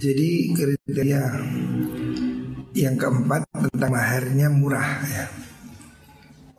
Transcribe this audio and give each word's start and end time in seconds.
Jadi 0.00 0.56
kriteria 0.56 1.22
yang 2.72 2.96
keempat 2.96 3.44
tentang 3.52 3.92
maharnya 3.92 4.48
murah 4.48 5.04
ya. 5.04 5.28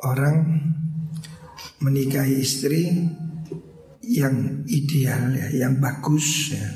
Orang 0.05 0.61
menikahi 1.81 2.37
istri 2.37 3.01
yang 4.05 4.61
ideal 4.69 5.33
ya, 5.33 5.47
yang 5.57 5.81
bagus 5.81 6.53
ya. 6.53 6.69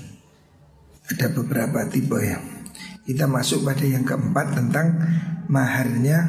Ada 1.05 1.38
beberapa 1.38 1.86
tipe 1.86 2.17
ya. 2.17 2.41
Kita 3.05 3.29
masuk 3.29 3.61
pada 3.61 3.86
yang 3.86 4.02
keempat 4.02 4.57
tentang 4.57 4.88
maharnya 5.45 6.25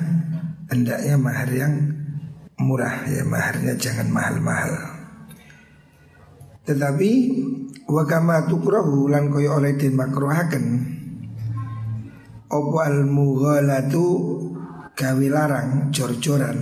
hendaknya 0.68 1.16
mahar 1.16 1.48
yang 1.48 1.74
murah 2.60 3.08
ya, 3.08 3.24
maharnya 3.24 3.72
jangan 3.80 4.12
mahal-mahal. 4.12 4.74
Tetapi 6.68 7.10
wakama 7.86 8.46
tukrahu 8.50 9.06
lan 9.10 9.30
koyo 9.30 9.62
oleh 9.62 9.78
den 9.78 9.94
makruhaken 9.94 10.96
Opo 12.46 12.78
al 12.78 13.02
mughalatu 13.10 14.06
gawe 14.94 15.26
larang 15.26 15.90
jor-joran. 15.90 16.58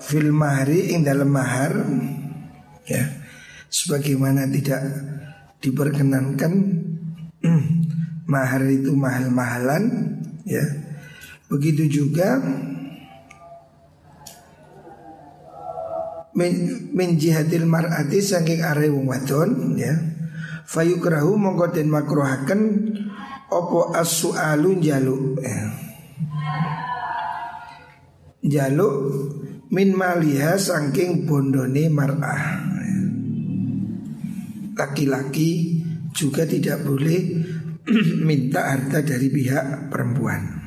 Fil 0.00 0.32
mahri 0.32 0.96
ing 0.96 1.04
dalam 1.04 1.28
mahar 1.28 1.84
ya. 2.88 3.04
Sebagaimana 3.68 4.48
tidak 4.48 4.80
diperkenankan 5.60 6.52
mahar 8.32 8.62
itu 8.72 8.96
mahal-mahalan 8.96 9.84
ya. 10.48 10.64
Begitu 11.52 11.84
juga 11.92 12.40
min, 16.36 17.10
jihadil 17.16 17.64
mar'ati 17.64 18.20
saking 18.20 18.60
are 18.60 18.86
wong 18.92 19.08
wadon 19.08 19.74
ya. 19.80 19.96
Fayukrahu 20.66 21.38
mongko 21.38 21.72
den 21.72 21.88
makruhaken 21.88 22.60
Opo 23.46 23.94
as-su'alu 23.94 24.82
jaluk 24.82 25.38
ya. 25.38 25.70
Jaluk 28.42 28.94
min 29.70 29.94
maliha 29.94 30.58
saking 30.58 31.24
bondone 31.30 31.86
mar'ah 31.86 32.42
Laki-laki 34.76 35.80
juga 36.10 36.44
tidak 36.44 36.82
boleh 36.84 37.20
minta 38.28 38.74
harta 38.74 39.00
dari 39.00 39.30
pihak 39.30 39.88
perempuan 39.88 40.65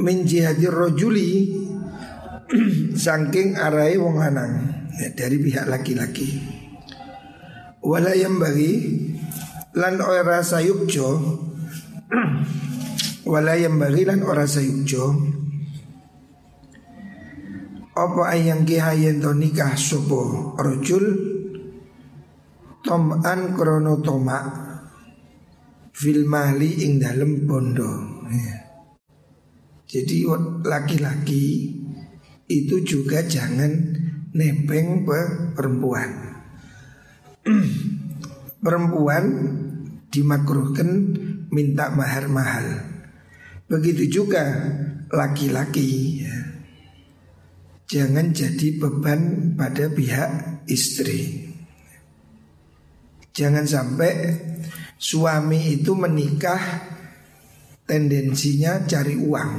Min 0.00 0.26
jihadir 0.26 0.74
rojuli 0.74 1.54
Saking 3.04 3.54
arai 3.58 3.98
wong 3.98 4.18
lanang 4.18 4.52
ya, 4.98 5.08
Dari 5.14 5.38
pihak 5.38 5.70
laki-laki 5.70 6.54
wala 7.84 8.16
yang 8.16 8.40
bagi 8.40 8.96
lan 9.76 10.00
ora 10.00 10.40
sayukjo 10.40 11.08
wala 13.32 13.52
yang 13.60 13.76
bagi 13.76 14.08
lan 14.08 14.24
ora 14.24 14.48
sayukjo 14.48 15.04
apa 17.94 18.22
ayang 18.32 18.64
kihayen 18.64 19.20
to 19.20 19.36
nikah 19.36 19.76
sopo 19.76 20.56
rojul 20.56 21.04
tom'an 22.80 23.52
krono 23.52 24.00
toma 24.00 24.40
fil 25.92 26.24
mahli 26.24 26.88
ing 26.88 26.98
dalem 26.98 27.44
bondo 27.44 28.24
ya. 28.32 28.63
Jadi 29.94 30.26
laki-laki 30.66 31.78
itu 32.50 32.76
juga 32.82 33.22
jangan 33.22 33.70
nebeng 34.34 35.06
perempuan 35.54 36.10
perempuan 38.64 39.24
dimakruhkan 40.08 40.88
minta 41.52 41.92
mahar 41.92 42.30
mahal. 42.32 42.66
Begitu 43.68 44.22
juga 44.22 44.44
laki-laki 45.12 46.24
ya. 46.24 46.38
Jangan 47.84 48.32
jadi 48.32 48.80
beban 48.80 49.52
pada 49.58 49.92
pihak 49.92 50.64
istri. 50.66 51.52
Jangan 53.34 53.66
sampai 53.68 54.12
suami 54.96 55.76
itu 55.76 55.92
menikah 55.92 56.93
tendensinya 57.84 58.84
cari 58.84 59.14
uang. 59.16 59.52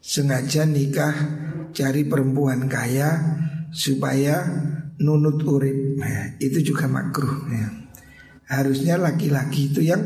Sengaja 0.00 0.66
nikah 0.66 1.14
cari 1.70 2.02
perempuan 2.02 2.66
kaya 2.66 3.38
supaya 3.70 4.42
nunut 4.98 5.38
urip 5.46 6.00
nah, 6.00 6.34
itu 6.42 6.72
juga 6.72 6.90
makruh 6.90 7.46
ya. 7.50 7.68
Harusnya 8.50 8.98
laki-laki 8.98 9.70
itu 9.70 9.86
yang 9.86 10.02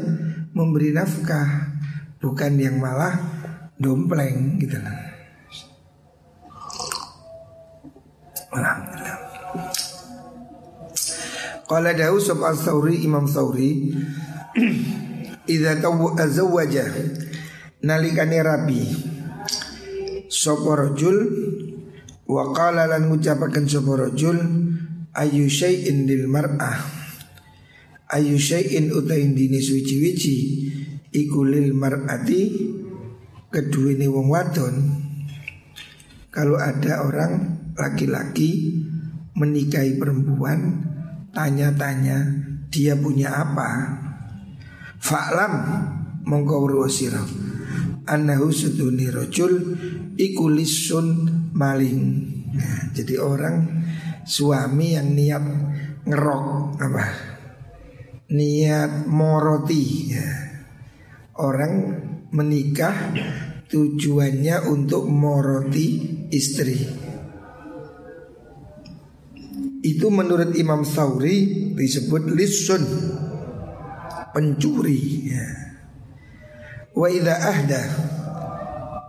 memberi 0.52 0.92
nafkah 0.92 1.72
bukan 2.20 2.60
yang 2.60 2.76
malah 2.76 3.16
dompleng 3.80 4.60
gitu 4.60 4.76
lah. 4.76 4.98
Alhamdulillah. 8.54 9.18
Qala 11.64 11.96
Imam 11.96 13.24
Sauri 13.24 13.91
Idza 15.44 15.77
tawazzawaja 15.77 16.88
nalikane 17.84 18.41
rabi 18.41 18.81
sapa 20.32 20.72
rajul 20.72 21.16
wa 22.25 22.49
qala 22.56 22.88
lan 22.88 23.12
ngucapaken 23.12 23.69
sapa 23.69 24.09
rajul 24.09 24.41
ayu 25.12 25.44
syai'in 25.44 26.09
lil 26.09 26.25
mar'ah. 26.33 26.81
Ayu 28.16 28.41
syai'in 28.41 28.88
utain 28.88 29.37
dini 29.37 29.60
suci-wici 29.60 30.37
iku 31.12 31.44
lil 31.44 31.77
mar'ati 31.77 32.43
kedua 33.53 34.00
ini 34.00 34.09
wong 34.09 34.33
wadon. 34.33 34.75
Kalau 36.33 36.56
ada 36.56 37.04
orang 37.04 37.33
laki-laki 37.77 38.81
menikahi 39.37 40.00
perempuan 40.00 40.88
tanya-tanya 41.37 42.33
dia 42.72 42.97
punya 42.97 43.44
apa 43.44 43.71
fa'lam 45.04 45.54
mongko 46.25 46.65
ruwasira 46.65 47.20
annahu 48.09 48.48
suduni 48.48 49.12
rajul 49.12 49.76
iku 50.16 50.48
lisun 50.48 51.09
maling. 51.53 52.00
Nah, 52.54 52.94
jadi 52.94 53.19
orang 53.20 53.56
suami 54.25 54.97
yang 54.97 55.12
niat 55.12 55.44
ngerok 56.09 56.47
apa? 56.81 57.06
Niat 58.32 59.04
moroti 59.10 59.84
ya. 60.15 60.31
orang 61.34 61.72
menikah 62.31 63.10
tujuannya 63.66 64.71
untuk 64.71 65.10
moroti 65.10 65.98
istri. 66.31 66.78
Itu 69.84 70.09
menurut 70.15 70.54
Imam 70.54 70.86
Sauri 70.86 71.75
disebut 71.75 72.31
lisun 72.32 72.82
pencuri 74.34 75.31
ya. 75.31 75.47
wa 76.99 77.06
idha 77.06 77.34
ahda 77.39 77.83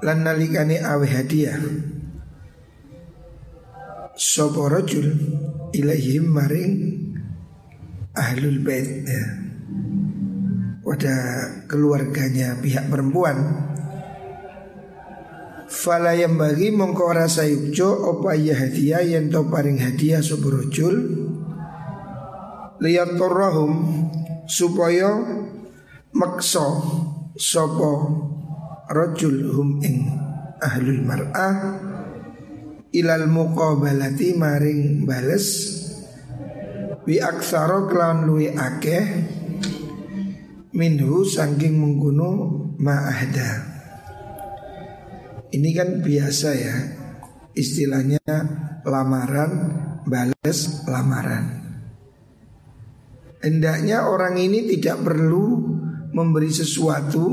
lan 0.05 0.21
nalikani 0.21 0.77
awe 0.77 1.05
hadiah 1.09 1.57
Sopo 4.15 4.71
rojul 4.71 5.11
ilaihim 5.75 6.31
maring 6.31 6.71
ahlul 8.15 8.63
bait 8.63 9.03
ya. 9.03 9.25
Pada 10.85 11.15
keluarganya 11.67 12.55
pihak 12.63 12.87
perempuan 12.87 13.35
Fala 15.67 16.15
yang 16.15 16.39
bagi 16.39 16.71
mongko 16.71 17.11
rasa 17.11 17.43
yukjo 17.43 18.15
Opa 18.15 18.39
ya 18.39 18.55
hadiah 18.55 19.03
yang 19.03 19.27
to 19.27 19.43
paring 19.51 19.83
hadiah 19.83 20.23
sopo 20.23 20.47
rojul 20.47 20.95
Lihat 22.79 23.19
torahum 23.19 24.07
Supaya 24.45 25.09
Makso 26.13 26.67
Sopo 27.33 27.93
Rojul 28.85 29.49
hum 29.49 29.81
ing 29.81 30.05
Ahlul 30.61 31.01
mar'ah 31.03 31.81
ilal 32.95 33.27
muqabalati 33.27 34.37
maring 34.37 35.03
bales. 35.03 35.75
Bi 37.03 37.19
aksaro 37.19 37.91
kelawan 37.91 38.25
luwi 38.25 38.53
akeh 38.55 39.05
minhu 40.71 41.25
sangking 41.27 41.75
menggunu 41.75 42.31
ma'ahda. 42.79 43.49
Ini 45.51 45.69
kan 45.75 45.89
biasa 46.05 46.49
ya 46.55 46.75
istilahnya 47.51 48.21
lamaran 48.85 49.51
bales 50.05 50.85
lamaran 50.85 51.64
hendaknya 53.45 54.09
orang 54.09 54.41
ini 54.41 54.65
tidak 54.73 55.05
perlu 55.05 55.77
memberi 56.09 56.49
sesuatu 56.49 57.29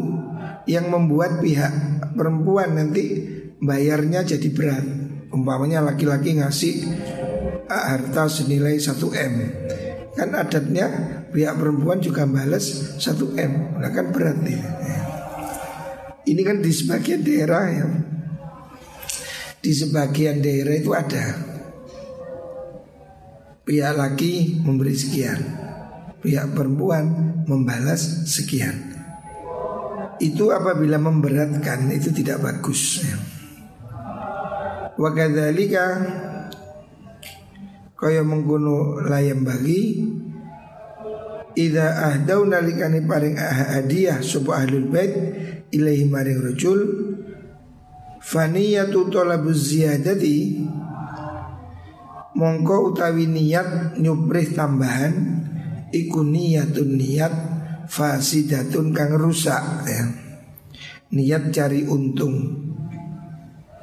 yang 0.69 0.93
membuat 0.93 1.41
pihak 1.41 1.73
perempuan 2.12 2.76
nanti 2.76 3.25
bayarnya 3.56 4.20
jadi 4.29 4.49
berat. 4.53 4.85
Umpamanya 5.32 5.81
laki-laki 5.81 6.37
ngasih 6.37 6.93
harta 7.64 8.29
senilai 8.29 8.76
1 8.76 8.93
M. 9.17 9.35
Kan 10.12 10.37
adatnya 10.37 10.87
pihak 11.32 11.56
perempuan 11.56 12.05
juga 12.05 12.29
balas 12.29 13.00
1 13.00 13.41
M. 13.41 13.53
Nah 13.81 13.88
kan 13.88 14.12
berat 14.12 14.37
nih. 14.44 14.61
Ini 16.29 16.43
kan 16.44 16.61
di 16.61 16.69
sebagian 16.69 17.25
daerah 17.25 17.64
ya. 17.73 17.87
Di 19.62 19.73
sebagian 19.73 20.44
daerah 20.44 20.75
itu 20.76 20.93
ada. 20.93 21.25
Pihak 23.62 23.94
laki 23.94 24.61
memberi 24.61 24.93
sekian 24.93 25.72
Pihak 26.23 26.55
perempuan 26.55 27.43
membalas 27.51 28.31
sekian 28.31 28.95
Itu 30.23 30.55
apabila 30.55 31.03
memberatkan 31.03 31.91
itu 31.91 32.15
tidak 32.15 32.39
bagus 32.47 33.03
ya. 33.03 33.17
Wa 34.95 35.11
kadzalika 35.11 35.99
kaya 37.99 38.23
mengkono 38.23 39.03
layam 39.03 39.43
bagi 39.43 40.03
Ida 41.53 42.09
ahdau 42.09 42.49
nalikani 42.49 43.05
paring 43.05 43.37
hadiah 43.37 44.25
sapa 44.25 44.65
ahlul 44.65 44.89
bait 44.89 45.13
ilahi 45.69 46.09
maring 46.09 46.41
rajul 46.41 46.81
faniyatu 48.25 49.13
talabuz 49.13 49.69
ziyadati 49.69 50.65
mongko 52.33 52.97
utawi 52.97 53.29
niat 53.29 54.01
nyuprih 54.01 54.57
tambahan 54.57 55.13
iku 55.93 56.25
niyatun 56.25 56.97
niat 56.97 57.35
fasidatun 57.87 58.97
kang 58.97 59.15
rusak 59.15 59.62
ya. 59.87 60.05
Niat 61.12 61.53
cari 61.53 61.85
untung 61.85 62.65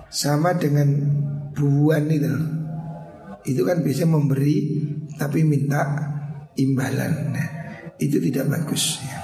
sama 0.10 0.58
dengan 0.58 0.90
buuan 1.54 2.10
itu 2.10 2.34
itu 3.46 3.62
kan 3.62 3.86
bisa 3.86 4.10
memberi 4.10 4.82
tapi 5.16 5.46
minta 5.46 5.86
imbalan. 6.58 7.14
Nah, 7.32 7.50
itu 8.02 8.18
tidak 8.18 8.50
bagus 8.50 8.98
ya. 9.06 9.18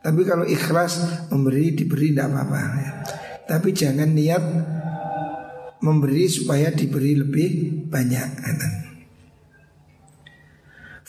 Tapi 0.00 0.24
kalau 0.24 0.48
ikhlas 0.48 1.26
memberi 1.30 1.76
diberi 1.76 2.10
tidak 2.10 2.32
apa-apa 2.32 2.60
ya. 2.80 2.92
Tapi 3.46 3.68
jangan 3.70 4.10
niat 4.10 4.44
memberi 5.84 6.24
supaya 6.30 6.72
diberi 6.72 7.14
lebih 7.20 7.50
banyak. 7.88 8.28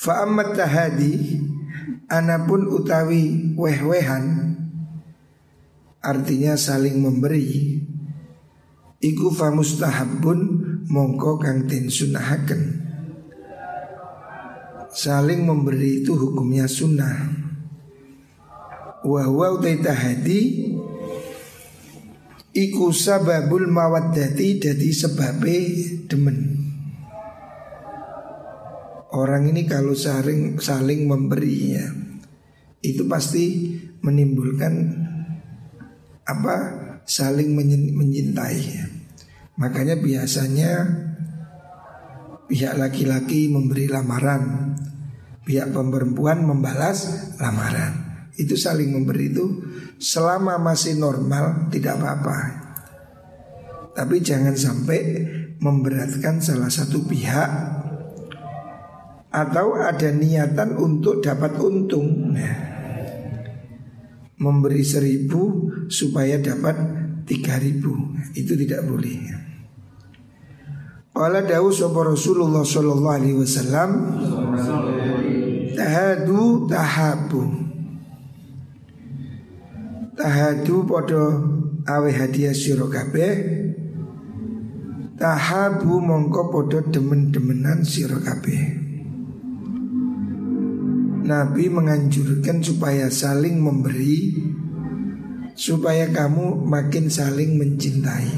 Fa'ammat 0.02 0.58
tahadi 0.58 1.38
Anapun 2.10 2.66
utawi 2.74 3.54
weh-wehan 3.54 4.58
Artinya 6.02 6.58
saling 6.58 6.98
memberi 6.98 7.78
Iku 8.98 9.30
fa 9.30 9.54
mustahabun 9.54 10.40
mongko 10.90 11.38
kang 11.38 11.70
den 11.70 11.94
sunahaken 11.94 12.82
Saling 14.92 15.48
memberi 15.48 16.04
itu 16.04 16.20
hukumnya 16.20 16.68
sunnah. 16.68 17.32
Wa 19.08 19.24
huwa 19.24 19.56
tahadi 19.64 20.42
Iku 22.52 22.92
sababul 22.92 23.72
mawaddati 23.72 24.60
jadi 24.60 24.90
sebabe 24.92 25.58
demen 26.12 26.61
Orang 29.12 29.52
ini 29.52 29.68
kalau 29.68 29.92
saling 29.92 30.56
saling 30.60 31.04
memberi 31.04 31.76
ya 31.76 31.88
Itu 32.80 33.06
pasti 33.12 33.76
menimbulkan 34.00 34.74
Apa 36.24 36.56
saling 37.04 37.52
menyintai 37.92 38.60
ya 38.60 38.86
Makanya 39.60 40.00
biasanya 40.00 40.72
pihak 42.52 42.76
laki-laki 42.76 43.48
memberi 43.48 43.88
lamaran, 43.88 44.76
pihak 45.48 45.72
perempuan 45.72 46.44
membalas 46.44 47.32
lamaran. 47.40 48.28
Itu 48.36 48.60
saling 48.60 48.92
memberi 48.92 49.32
itu 49.32 49.46
selama 50.02 50.60
masih 50.60 51.00
normal 51.00 51.72
tidak 51.72 51.96
apa-apa. 52.00 52.38
Tapi 53.96 54.20
jangan 54.20 54.56
sampai 54.56 55.00
memberatkan 55.64 56.44
salah 56.44 56.68
satu 56.68 57.08
pihak 57.08 57.50
atau 59.32 59.80
ada 59.80 60.12
niatan 60.12 60.76
untuk 60.76 61.24
dapat 61.24 61.56
untung. 61.56 62.36
Nah, 62.36 62.56
memberi 64.36 64.84
seribu 64.84 65.72
supaya 65.88 66.36
dapat 66.38 66.76
tiga 67.24 67.56
ribu 67.56 67.96
itu 68.36 68.60
tidak 68.60 68.84
boleh. 68.84 69.40
Qala 71.12 71.44
dawu 71.44 71.72
sapa 71.72 72.08
Rasulullah 72.08 72.64
sallallahu 72.64 73.16
alaihi 73.20 73.38
wasallam 73.40 73.90
tahadu 75.76 76.68
tahabu 76.72 77.44
tahadu 80.16 80.88
podo 80.88 81.24
awe 81.84 82.10
hadiah 82.10 82.56
sira 82.56 82.88
tahabu 85.20 86.00
mongko 86.00 86.42
podo 86.48 86.80
demen-demenan 86.80 87.84
sira 87.84 88.16
kabeh 88.16 88.81
Nabi 91.22 91.70
menganjurkan 91.70 92.66
supaya 92.66 93.08
saling 93.14 93.62
memberi 93.62 94.34
supaya 95.54 96.10
kamu 96.10 96.66
makin 96.66 97.08
saling 97.08 97.56
mencintai. 97.56 98.34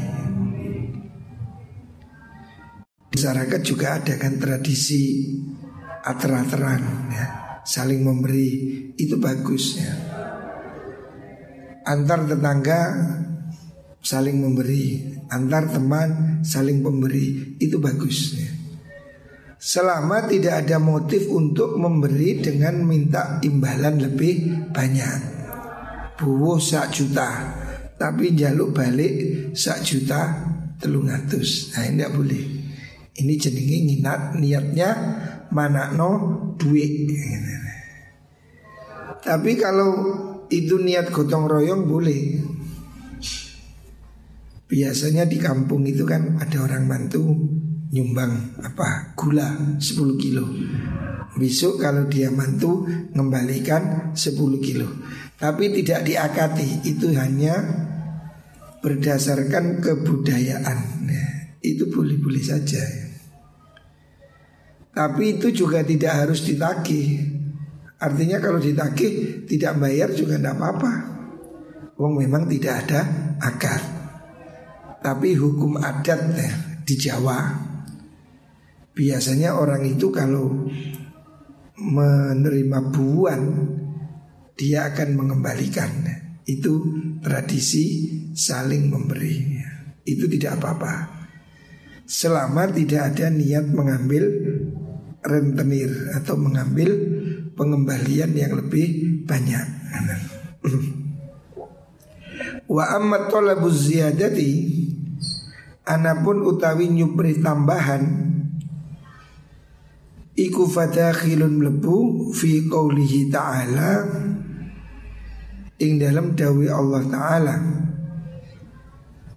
Masyarakat 3.14 3.62
juga 3.64 4.02
ada 4.02 4.14
kan 4.20 4.36
tradisi 4.42 5.32
ater-ateran 6.04 6.84
ya, 7.14 7.26
saling 7.64 8.04
memberi 8.04 8.50
itu 9.00 9.16
bagus 9.22 9.80
ya. 9.80 9.94
Antar 11.88 12.28
tetangga 12.28 12.82
saling 14.04 14.40
memberi, 14.44 15.16
antar 15.32 15.72
teman 15.72 16.44
saling 16.44 16.84
memberi 16.84 17.56
itu 17.62 17.80
bagus 17.80 18.36
ya. 18.36 18.53
Selama 19.64 20.28
tidak 20.28 20.68
ada 20.68 20.76
motif 20.76 21.32
untuk 21.32 21.80
memberi 21.80 22.44
dengan 22.44 22.84
minta 22.84 23.40
imbalan 23.40 23.96
lebih 23.96 24.68
banyak. 24.76 25.40
Buwo 26.20 26.60
sak 26.60 26.92
juta 26.92 27.32
tapi 27.96 28.36
jaluk 28.36 28.76
balik 28.76 29.14
sak 29.56 29.80
juta 29.88 30.52
telung 30.76 31.08
atus 31.08 31.72
nah 31.72 31.88
ini 31.88 31.96
tidak 31.96 32.12
boleh. 32.12 32.44
Ini 33.14 33.34
jenenge 33.40 33.78
nginat 33.88 34.22
niatnya 34.36 34.90
mana 35.56 35.96
no 35.96 36.12
duit. 36.60 37.08
Tapi 39.24 39.52
kalau 39.56 39.92
itu 40.52 40.76
niat 40.76 41.08
gotong 41.08 41.48
royong 41.48 41.88
boleh. 41.88 42.22
Biasanya 44.68 45.24
di 45.24 45.40
kampung 45.40 45.88
itu 45.88 46.04
kan 46.04 46.36
ada 46.36 46.68
orang 46.68 46.84
mantu 46.84 47.24
nyumbang 47.94 48.58
apa 48.66 49.14
gula 49.14 49.78
10 49.78 50.18
kilo. 50.18 50.50
Besok 51.38 51.82
kalau 51.82 52.10
dia 52.10 52.34
mantu 52.34 52.90
Ngembalikan 53.14 54.14
10 54.18 54.34
kilo. 54.66 54.90
Tapi 55.38 55.70
tidak 55.82 56.06
diakati 56.06 56.90
Itu 56.90 57.14
hanya 57.14 57.54
berdasarkan 58.82 59.78
kebudayaan. 59.80 60.80
Ya, 61.06 61.28
Itu 61.62 61.94
boleh-boleh 61.94 62.42
saja. 62.42 62.82
Tapi 64.94 65.38
itu 65.38 65.54
juga 65.54 65.86
tidak 65.86 66.26
harus 66.26 66.46
ditagih. 66.46 67.30
Artinya 68.02 68.42
kalau 68.42 68.58
ditagih 68.58 69.46
Tidak 69.46 69.74
bayar 69.78 70.10
juga 70.18 70.42
tidak 70.42 70.58
apa-apa. 70.58 70.94
Wong 71.98 72.26
memang 72.26 72.50
tidak 72.50 72.90
ada 72.90 73.02
akad. 73.38 73.82
Tapi 75.04 75.36
hukum 75.36 75.78
adat 75.78 76.22
ya, 76.32 76.52
di 76.88 76.96
Jawa 76.96 77.73
Biasanya 78.94 79.58
orang 79.58 79.90
itu 79.90 80.14
kalau 80.14 80.70
menerima 81.82 82.80
buan 82.94 83.42
dia 84.54 84.94
akan 84.94 85.10
mengembalikan. 85.18 85.90
Itu 86.44 86.86
tradisi 87.24 88.10
saling 88.36 88.92
memberi. 88.92 89.58
Itu 90.06 90.30
tidak 90.30 90.60
apa-apa. 90.60 90.94
Selama 92.04 92.68
tidak 92.70 93.16
ada 93.16 93.32
niat 93.32 93.66
mengambil 93.72 94.28
rentenir 95.24 95.90
atau 96.20 96.36
mengambil 96.36 96.92
pengembalian 97.56 98.36
yang 98.36 98.54
lebih 98.60 99.24
banyak. 99.24 99.66
Wa 102.76 103.00
amma 103.00 103.32
talabu 103.32 103.72
ziyadati 103.72 104.52
anapun 105.88 106.44
utawi 106.44 106.92
nyupri 106.92 107.40
tambahan 107.40 108.33
Iku 110.34 110.66
fadakhilun 110.66 111.62
mlebu 111.62 112.30
fi 112.34 112.66
qawlihi 112.66 113.30
ta'ala. 113.30 113.92
Ing 115.78 116.02
dalam 116.02 116.34
dawi 116.34 116.68
Allah 116.70 117.02
taala. 117.10 117.56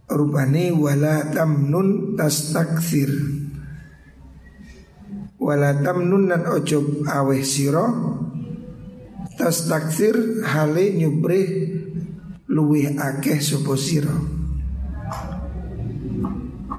Rupane 0.06 0.72
wala 0.72 1.28
tamnun 1.34 2.16
tastakthir. 2.16 3.10
Wala 5.36 5.76
tamnun 5.84 6.32
nan 6.32 6.42
ojo 6.48 7.04
aweh 7.04 7.44
siro 7.44 7.86
Tas 9.36 9.68
taksir 9.68 10.16
hale 10.48 10.96
nyubrih 10.96 11.76
luwih 12.48 12.96
akeh 12.96 13.36
sopo 13.44 13.76
siro 13.76 14.16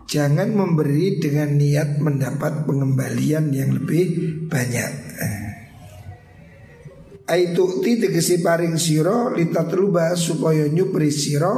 Jangan 0.08 0.56
memberi 0.56 1.20
dengan 1.20 1.60
niat 1.60 2.00
mendapat 2.00 2.64
pengembalian 2.64 3.52
yang 3.52 3.76
lebih 3.76 4.06
banyak. 4.48 4.92
Aitu 7.28 7.84
ti 7.84 8.00
tegesi 8.00 8.40
paring 8.40 8.80
siro 8.80 9.36
teluba 9.68 10.16
supaya 10.16 10.64
nyupri 10.72 11.12
siro 11.12 11.56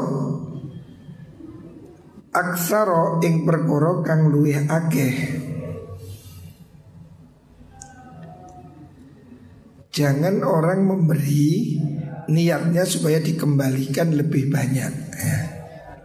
aksaro 2.34 3.22
ing 3.22 3.46
perkara 3.46 4.02
kang 4.02 4.34
luwih 4.34 4.66
akeh. 4.66 5.16
Jangan 9.94 10.42
orang 10.42 10.90
memberi 10.90 11.78
niatnya 12.34 12.86
supaya 12.90 13.22
dikembalikan 13.22 14.10
lebih 14.18 14.50
banyak. 14.50 14.94
Ya. 15.22 15.59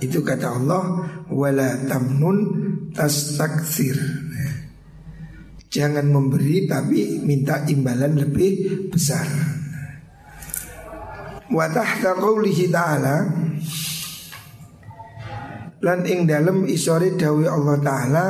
Itu 0.04 0.20
kata 0.20 0.61
Allah 0.61 0.84
wala 1.32 1.80
tamnun 1.88 2.38
tastaksir 2.92 3.96
ya. 3.96 4.50
Jangan 5.75 6.06
memberi 6.06 6.68
tapi 6.68 7.25
minta 7.25 7.64
imbalan 7.64 8.20
lebih 8.20 8.87
besar. 8.92 9.26
Wa 11.50 11.68
tahta 11.68 12.16
qawlihi 12.16 12.73
ta'ala 12.73 13.16
Lan 15.84 16.00
ing 16.08 16.25
dalem 16.25 16.64
isore 16.64 17.12
dawi 17.12 17.44
Allah 17.44 17.76
Ta'ala 17.84 18.26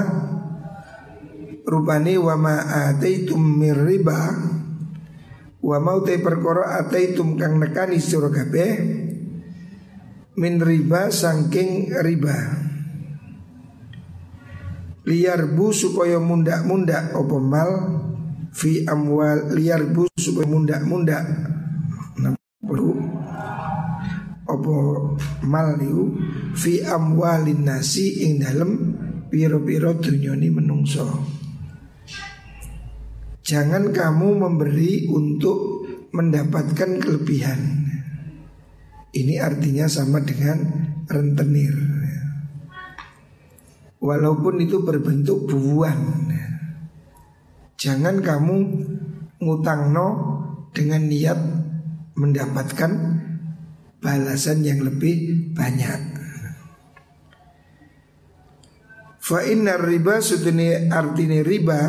Rupani 1.62 2.18
wa 2.18 2.34
ma 2.34 2.56
ataitum 2.90 3.38
mir 3.38 3.78
riba 3.78 4.34
Wa 5.62 5.78
mau 5.78 6.02
te 6.02 6.18
perkara 6.18 6.82
ataitum 6.82 7.38
kang 7.38 7.62
nekani 7.62 8.02
sira 8.02 8.28
kabeh 8.28 8.70
min 10.34 10.58
riba 10.58 11.10
sangking 11.10 11.94
riba. 12.02 12.38
Liar 15.04 15.52
bu 15.52 15.68
supaya 15.68 16.16
mundak-mundak 16.16 17.12
opo 17.12 17.36
mal? 17.36 17.70
Fi 18.54 18.86
amwal 18.86 19.52
liar 19.52 19.84
bu 19.90 20.08
supaya 20.16 20.48
mundak-mundak. 20.48 21.24
Opo 24.44 24.76
mal 25.44 25.80
liu 25.80 26.20
fi 26.52 26.84
amwalin 26.84 27.64
nasi 27.64 28.28
ing 28.28 28.44
dalem 28.44 28.70
piro-piro 29.32 29.96
dunyoni 29.96 30.52
menungso 30.52 31.08
Jangan 33.44 33.92
kamu 33.92 34.40
memberi 34.40 35.08
untuk 35.08 35.84
mendapatkan 36.12 37.00
kelebihan 37.00 37.83
Ini 39.14 39.38
artinya 39.38 39.86
sama 39.86 40.18
dengan 40.18 40.58
rentenir 41.06 41.74
Walaupun 44.02 44.60
itu 44.60 44.82
berbentuk 44.82 45.46
buuan 45.46 46.28
Jangan 47.78 48.18
kamu 48.20 48.56
ngutang 49.38 49.94
no 49.94 50.08
dengan 50.74 51.06
niat 51.06 51.38
mendapatkan 52.14 52.92
balasan 54.04 54.62
yang 54.62 54.84
lebih 54.84 55.50
banyak. 55.56 56.00
Fa 59.24 59.40
inna 59.40 59.80
riba 59.80 60.20
artine 60.92 61.40
riba 61.40 61.80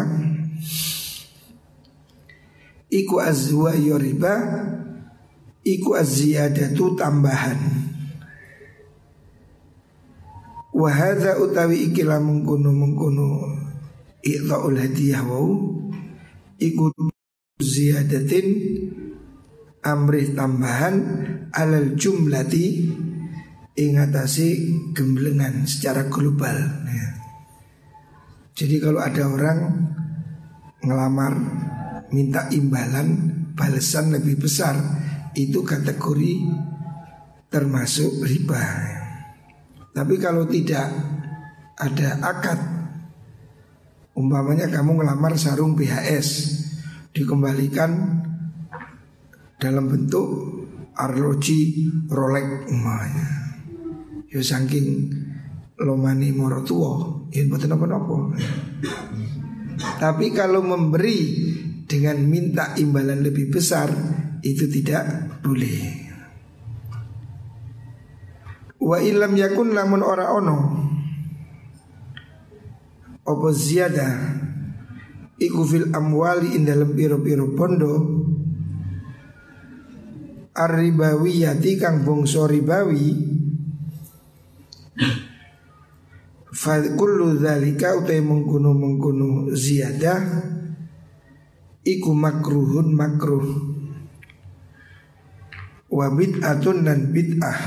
Iku 2.87 3.19
azwa 3.19 3.75
riba 3.75 4.35
Iku 5.65 5.97
aziyadatu 5.97 6.93
tambahan 6.93 7.57
Wahada 10.69 11.41
utawi 11.41 11.89
ikilah 11.89 12.21
mengkuno 12.21 12.69
mengkuno 12.69 13.29
Iqta'ul 14.21 14.77
hadiyah 14.77 15.25
wau 15.25 15.81
Ikut 16.61 16.93
ziyadatin 17.57 18.47
Amrih 19.81 20.37
tambahan 20.37 20.95
Alal 21.49 21.97
jumlati 21.97 22.93
Ingatasi 23.75 24.47
gemblengan 24.95 25.67
secara 25.67 26.07
global 26.07 26.55
ya. 26.87 27.07
Jadi 28.53 28.75
kalau 28.77 29.01
ada 29.01 29.33
orang 29.33 29.59
Ngelamar 30.85 31.33
Minta 32.13 32.53
imbalan 32.53 33.33
Balasan 33.57 34.13
lebih 34.13 34.45
besar 34.45 34.77
Itu 35.35 35.61
kategori 35.67 36.33
Termasuk 37.51 38.23
riba. 38.23 38.63
Tapi 39.95 40.15
kalau 40.19 40.43
tidak 40.47 40.91
ada 41.79 42.19
akad 42.19 42.59
Umpamanya 44.15 44.71
kamu 44.71 44.99
ngelamar 44.99 45.35
sarung 45.35 45.75
BHS 45.75 46.27
Dikembalikan 47.15 47.91
dalam 49.55 49.87
bentuk 49.87 50.27
arloji 50.95 51.87
Rolex 52.11 52.67
umpamanya 52.71 53.27
Ya 54.27 54.43
saking 54.43 55.11
lomani 55.79 56.31
moro 56.35 56.59
tua 56.63 57.23
Ya 57.31 57.47
Tapi 59.99 60.25
kalau 60.31 60.59
memberi 60.63 61.19
dengan 61.87 62.17
minta 62.23 62.75
imbalan 62.75 63.23
lebih 63.23 63.51
besar 63.51 63.91
Itu 64.45 64.69
tidak 64.69 65.41
boleh. 65.41 66.05
Wa 68.77 69.01
ilam 69.01 69.33
yakun 69.33 69.73
lamun 69.73 70.05
ora 70.05 70.29
ono. 70.29 70.57
Opo 73.25 73.49
ziyada 73.49 74.05
Iku 75.41 75.65
fil 75.65 75.89
amwali 75.89 76.53
in 76.53 76.61
dalam 76.61 76.93
piro-piro 76.93 77.57
pondo 77.57 78.21
Arribawiyati 80.53 81.81
kang 81.81 82.05
bongso 82.05 82.45
ribawi. 82.45 83.33
Fa 86.53 86.79
kullu 86.95 87.35
dzalika 87.41 87.97
utai 87.97 88.21
mengkuno 88.21 89.49
ziyadah 89.51 90.21
Iku 91.81 92.13
makruhun 92.13 92.93
makruh 92.95 93.74
Wa 95.89 96.09
bid'atun 96.09 96.85
dan 96.85 97.13
bid'ah. 97.13 97.59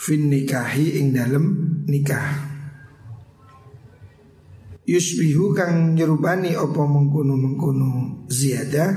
Fin 0.00 0.32
nikahi 0.32 1.02
ing 1.02 1.12
dalem 1.12 1.46
nikah. 1.84 2.48
Yusbihu 4.88 5.54
kang 5.54 5.94
nyerupani 5.94 6.56
opo 6.56 6.82
mengkuno 6.88 7.34
mengkuno 7.36 7.90
ziyadah. 8.26 8.90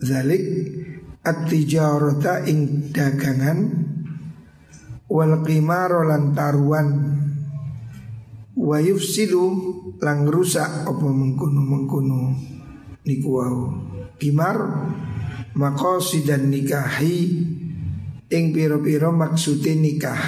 Zalik 0.00 0.44
at-tijarata 1.24 2.46
ing 2.48 2.88
dagangan. 2.94 3.58
Wal 5.04 5.44
qimaro 5.44 6.08
lan 6.08 6.32
taruan 6.32 6.88
wa 8.54 8.78
yufsidu 8.80 9.44
lang 10.00 10.24
rusak 10.24 10.88
opo 10.88 11.12
mengkuno 11.12 11.60
mengkuno 11.60 12.18
niku 13.04 13.28
wau 13.28 13.83
qimar 14.24 14.56
maqasidan 15.52 16.48
nikahi 16.48 17.44
ing 18.32 18.44
piro-piro 18.56 19.12
maksudnya 19.12 19.76
nikah. 19.76 20.22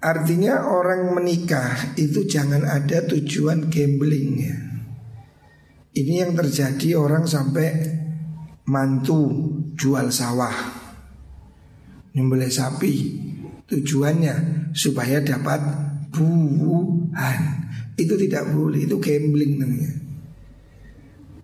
Artinya 0.00 0.68
orang 0.68 1.12
menikah 1.12 1.96
itu 1.96 2.24
jangan 2.28 2.68
ada 2.68 3.04
tujuan 3.04 3.72
gambling 3.72 4.30
ya. 4.44 4.56
Ini 5.96 6.24
yang 6.24 6.32
terjadi 6.36 7.00
orang 7.00 7.24
sampai 7.24 7.68
mantu 8.70 9.26
jual 9.74 10.06
sawah 10.14 10.54
Nyembelih 12.14 12.46
sapi 12.46 12.94
Tujuannya 13.66 14.70
supaya 14.70 15.18
dapat 15.18 15.58
buuhan 16.14 17.59
Itu 18.00 18.16
tidak 18.16 18.56
boleh, 18.56 18.88
itu 18.88 18.96
gambling 18.96 19.60
namanya. 19.60 19.92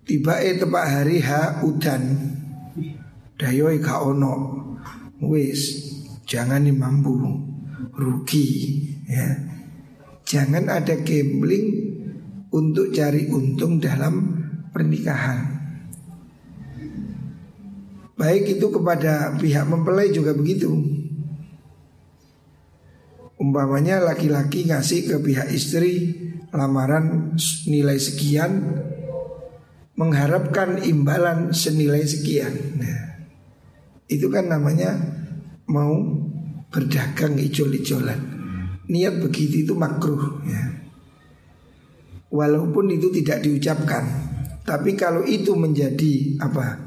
Tiba 0.07 0.39
e 0.39 0.55
tepak 0.55 0.85
hari 0.87 1.19
ha 1.19 1.61
udan 1.67 2.03
Dayoi 3.37 3.77
ka 3.77 4.01
ono. 4.01 4.33
Wis 5.21 5.93
Jangan 6.27 6.65
mampu. 6.73 7.13
Rugi 7.93 8.47
ya. 9.05 9.27
Jangan 10.27 10.67
ada 10.67 10.95
gambling 11.05 11.95
Untuk 12.47 12.95
cari 12.95 13.27
untung 13.27 13.77
dalam 13.77 14.39
pernikahan. 14.71 15.59
Baik 18.17 18.57
itu 18.57 18.71
kepada 18.71 19.35
pihak 19.35 19.67
mempelai 19.67 20.09
juga 20.09 20.31
begitu. 20.33 20.71
Umpamanya 23.37 24.01
laki-laki 24.01 24.65
ngasih 24.65 25.05
ke 25.05 25.15
pihak 25.21 25.53
istri 25.53 26.17
lamaran 26.57 27.37
nilai 27.69 28.01
sekian 28.01 28.81
mengharapkan 29.97 30.81
imbalan 30.81 31.53
senilai 31.53 32.01
sekian. 32.05 32.53
Nah, 32.77 32.99
itu 34.09 34.29
kan 34.29 34.49
namanya 34.49 34.93
mau 35.69 35.93
berdagang 36.73 37.37
ijol-ijolan. 37.37 38.37
Niat 38.87 39.19
begitu 39.19 39.67
itu 39.67 39.73
makruh 39.77 40.41
ya. 40.47 40.63
Walaupun 42.27 42.91
itu 42.91 43.07
tidak 43.13 43.45
diucapkan, 43.45 44.03
tapi 44.67 44.99
kalau 44.99 45.23
itu 45.23 45.55
menjadi 45.55 46.43
apa? 46.43 46.85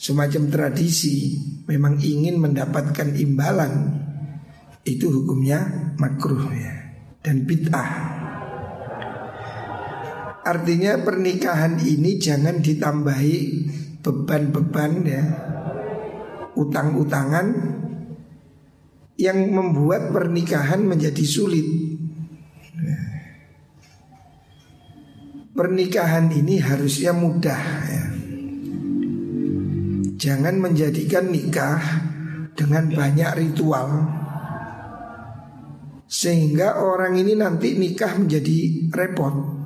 Semacam 0.00 0.48
tradisi, 0.48 1.36
memang 1.68 2.00
ingin 2.00 2.40
mendapatkan 2.40 3.20
imbalan 3.20 4.00
itu 4.84 5.12
hukumnya 5.12 5.92
makruh 6.00 6.48
ya 6.56 6.72
dan 7.20 7.44
bid'ah. 7.44 8.19
Artinya 10.40 10.96
pernikahan 11.04 11.76
ini 11.84 12.16
jangan 12.16 12.64
ditambahi 12.64 13.38
beban-beban 14.00 14.92
ya 15.04 15.24
utang-utangan 16.56 17.46
yang 19.20 19.38
membuat 19.52 20.08
pernikahan 20.08 20.80
menjadi 20.80 21.24
sulit. 21.28 21.68
Pernikahan 25.52 26.32
ini 26.32 26.56
harusnya 26.56 27.12
mudah 27.12 27.62
ya. 27.84 28.04
Jangan 30.20 30.56
menjadikan 30.56 31.28
nikah 31.28 31.80
dengan 32.56 32.88
banyak 32.88 33.30
ritual 33.40 33.88
sehingga 36.10 36.80
orang 36.80 37.16
ini 37.20 37.36
nanti 37.36 37.76
nikah 37.76 38.18
menjadi 38.18 38.88
repot 38.92 39.59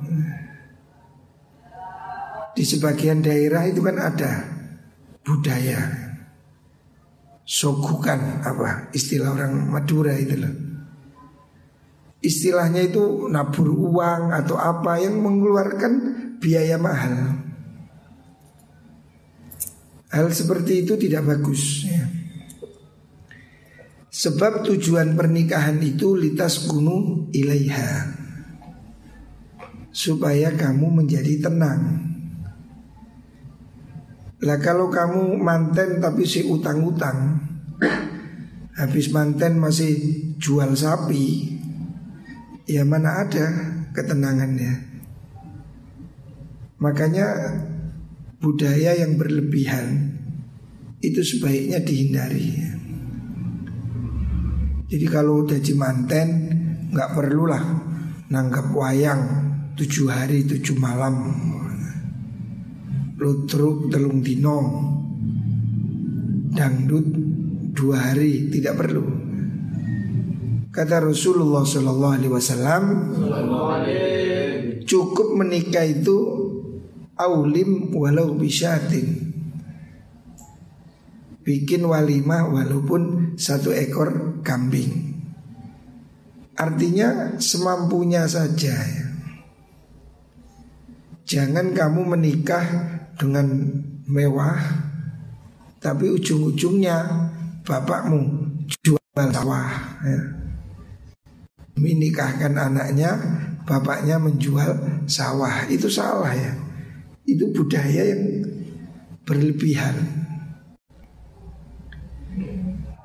Di 2.55 2.63
sebagian 2.63 3.19
daerah 3.19 3.67
itu 3.67 3.83
kan 3.83 3.99
ada 3.99 4.31
budaya. 5.27 6.07
Sogukan 7.43 8.41
apa 8.41 8.89
istilah 8.95 9.35
orang 9.35 9.69
Madura 9.69 10.15
itu 10.15 10.39
loh. 10.39 10.55
Istilahnya 12.23 12.89
itu 12.89 13.29
nabur 13.29 13.69
uang 13.69 14.33
atau 14.33 14.57
apa 14.57 14.97
yang 14.97 15.19
mengeluarkan 15.21 15.93
biaya 16.39 16.79
mahal. 16.79 17.43
Hal 20.09 20.31
seperti 20.31 20.87
itu 20.87 20.95
tidak 20.95 21.27
bagus 21.27 21.85
ya. 21.85 22.07
Sebab 24.15 24.63
tujuan 24.63 25.11
pernikahan 25.13 25.75
itu 25.83 26.15
litas 26.15 26.71
gunung 26.71 27.27
ilaiha. 27.35 28.15
Supaya 29.91 30.55
kamu 30.55 31.03
menjadi 31.03 31.45
tenang 31.45 32.04
Lah 34.45 34.61
kalau 34.61 34.93
kamu 34.93 35.41
manten 35.41 35.97
tapi 35.97 36.21
si 36.23 36.45
utang-utang 36.45 37.41
Habis 38.77 39.09
manten 39.09 39.57
masih 39.57 39.93
jual 40.37 40.77
sapi 40.77 41.57
Ya 42.69 42.85
mana 42.85 43.25
ada 43.25 43.45
ketenangannya 43.91 44.73
Makanya 46.77 47.27
budaya 48.37 48.93
yang 48.93 49.17
berlebihan 49.17 50.13
Itu 51.01 51.25
sebaiknya 51.25 51.81
dihindari 51.81 52.75
jadi 54.85 55.09
kalau 55.09 55.41
udah 55.41 55.57
manten 55.73 56.29
nggak 56.93 57.17
perlulah 57.17 57.63
nanggap 58.29 58.69
wayang 58.69 59.21
tujuh 59.73 60.07
hari 60.07 60.45
tujuh 60.45 60.77
malam. 60.77 61.35
Lutruk 63.25 63.89
telung 63.89 64.21
dino 64.21 64.57
dangdut 66.53 67.09
dua 67.73 68.13
hari 68.13 68.53
tidak 68.53 68.77
perlu. 68.77 69.01
Kata 70.69 71.01
Rasulullah 71.01 71.65
Shallallahu 71.65 72.13
Alaihi 72.21 72.29
Wasallam, 72.29 72.83
cukup 74.85 75.33
menikah 75.41 75.89
itu 75.89 76.17
aulim 77.17 77.89
walau 77.97 78.37
bisyatin 78.37 79.33
bikin 81.41 81.81
walimah 81.81 82.45
walaupun 82.45 83.33
satu 83.41 83.73
ekor 83.73 84.41
kambing. 84.45 85.17
Artinya 86.53 87.41
semampunya 87.41 88.29
saja. 88.29 88.85
Jangan 91.25 91.73
kamu 91.73 92.01
menikah 92.05 92.94
dengan 93.15 93.47
mewah 94.05 94.59
Tapi 95.79 96.05
ujung-ujungnya 96.15 96.97
bapakmu 97.65 98.21
jual 98.83 99.25
sawah 99.31 99.71
ya. 100.03 100.21
Menikahkan 101.75 102.53
anaknya 102.55 103.11
Bapaknya 103.65 104.21
menjual 104.21 105.03
sawah 105.09 105.67
Itu 105.67 105.89
salah 105.89 106.31
ya 106.31 106.53
Itu 107.25 107.49
budaya 107.51 108.13
yang 108.13 108.23
berlebihan 109.25 110.25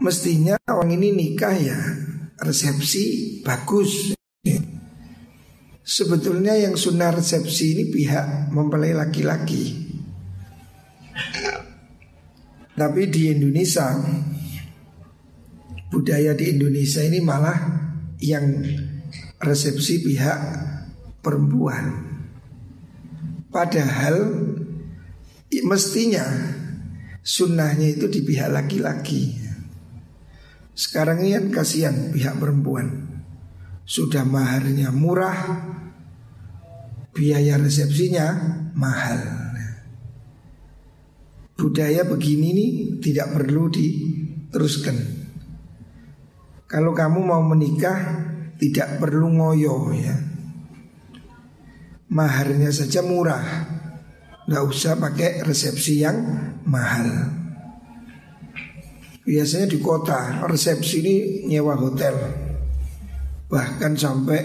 mestinya 0.01 0.57
orang 0.65 0.97
ini 0.97 1.13
nikah 1.13 1.55
ya 1.55 1.79
resepsi 2.41 3.05
bagus. 3.45 4.17
Sebetulnya 5.85 6.57
yang 6.57 6.79
sunnah 6.79 7.13
resepsi 7.13 7.77
ini 7.77 7.85
pihak 7.93 8.49
mempelai 8.55 8.97
laki-laki. 8.97 9.90
Tapi 12.75 13.03
di 13.13 13.29
Indonesia 13.29 13.93
budaya 15.91 16.33
di 16.33 16.55
Indonesia 16.55 17.03
ini 17.05 17.21
malah 17.21 17.59
yang 18.23 18.65
resepsi 19.43 20.01
pihak 20.07 20.39
perempuan. 21.21 22.09
Padahal 23.51 24.17
mestinya 25.67 26.25
sunnahnya 27.21 27.99
itu 27.99 28.07
di 28.07 28.23
pihak 28.23 28.49
laki-laki. 28.49 29.51
Sekarang 30.81 31.21
ini 31.21 31.37
kan 31.37 31.47
kasihan 31.53 32.09
pihak 32.09 32.41
perempuan 32.41 33.05
Sudah 33.85 34.25
maharnya 34.25 34.89
murah 34.95 35.67
Biaya 37.13 37.61
resepsinya 37.61 38.33
mahal 38.73 39.40
Budaya 41.61 42.09
begini 42.09 42.57
nih 42.57 42.71
tidak 43.05 43.37
perlu 43.37 43.69
diteruskan. 43.69 44.97
Kalau 46.65 46.97
kamu 46.97 47.21
mau 47.21 47.45
menikah 47.45 48.01
tidak 48.57 48.97
perlu 48.97 49.29
ngoyo 49.29 49.93
ya. 49.93 50.17
Maharnya 52.09 52.73
saja 52.73 53.05
murah. 53.05 53.45
Nggak 54.49 54.65
usah 54.73 54.97
pakai 54.97 55.45
resepsi 55.45 56.01
yang 56.01 56.17
mahal. 56.65 57.29
Biasanya 59.29 59.69
di 59.69 59.85
kota 59.85 60.49
resepsi 60.49 61.05
ini 61.05 61.15
nyewa 61.45 61.77
hotel. 61.77 62.17
Bahkan 63.53 63.93
sampai 64.01 64.41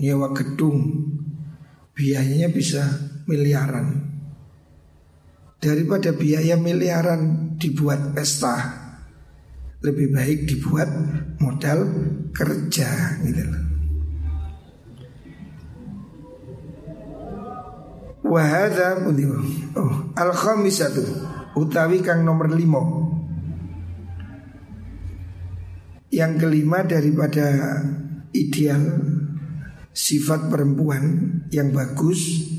nyewa 0.00 0.32
gedung. 0.32 1.12
Biayanya 1.92 2.48
bisa 2.48 2.88
miliaran 3.28 4.07
Daripada 5.58 6.14
biaya 6.14 6.54
miliaran 6.54 7.54
dibuat 7.58 8.14
pesta 8.14 8.54
Lebih 9.82 10.14
baik 10.14 10.38
dibuat 10.46 10.90
modal 11.38 11.86
kerja 12.34 13.18
gitu 13.22 13.42
loh. 13.46 13.64
Wahada 18.28 19.00
oh, 19.78 20.12
al 20.12 20.30
khamisatu 20.36 21.00
utawi 21.56 22.04
kang 22.04 22.26
nomor 22.26 22.52
limo 22.52 23.08
Yang 26.12 26.32
kelima 26.44 26.84
daripada 26.84 27.80
ideal 28.36 28.82
sifat 29.94 30.52
perempuan 30.52 31.04
yang 31.50 31.72
bagus 31.72 32.57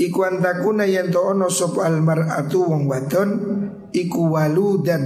Iku 0.00 0.24
antakuna 0.24 0.88
yang 0.88 1.12
ono 1.12 1.52
sop 1.52 1.84
almar'atu 1.84 2.72
wong 2.72 2.88
wadon 2.88 3.30
Iku 3.92 4.32
waludan. 4.32 5.04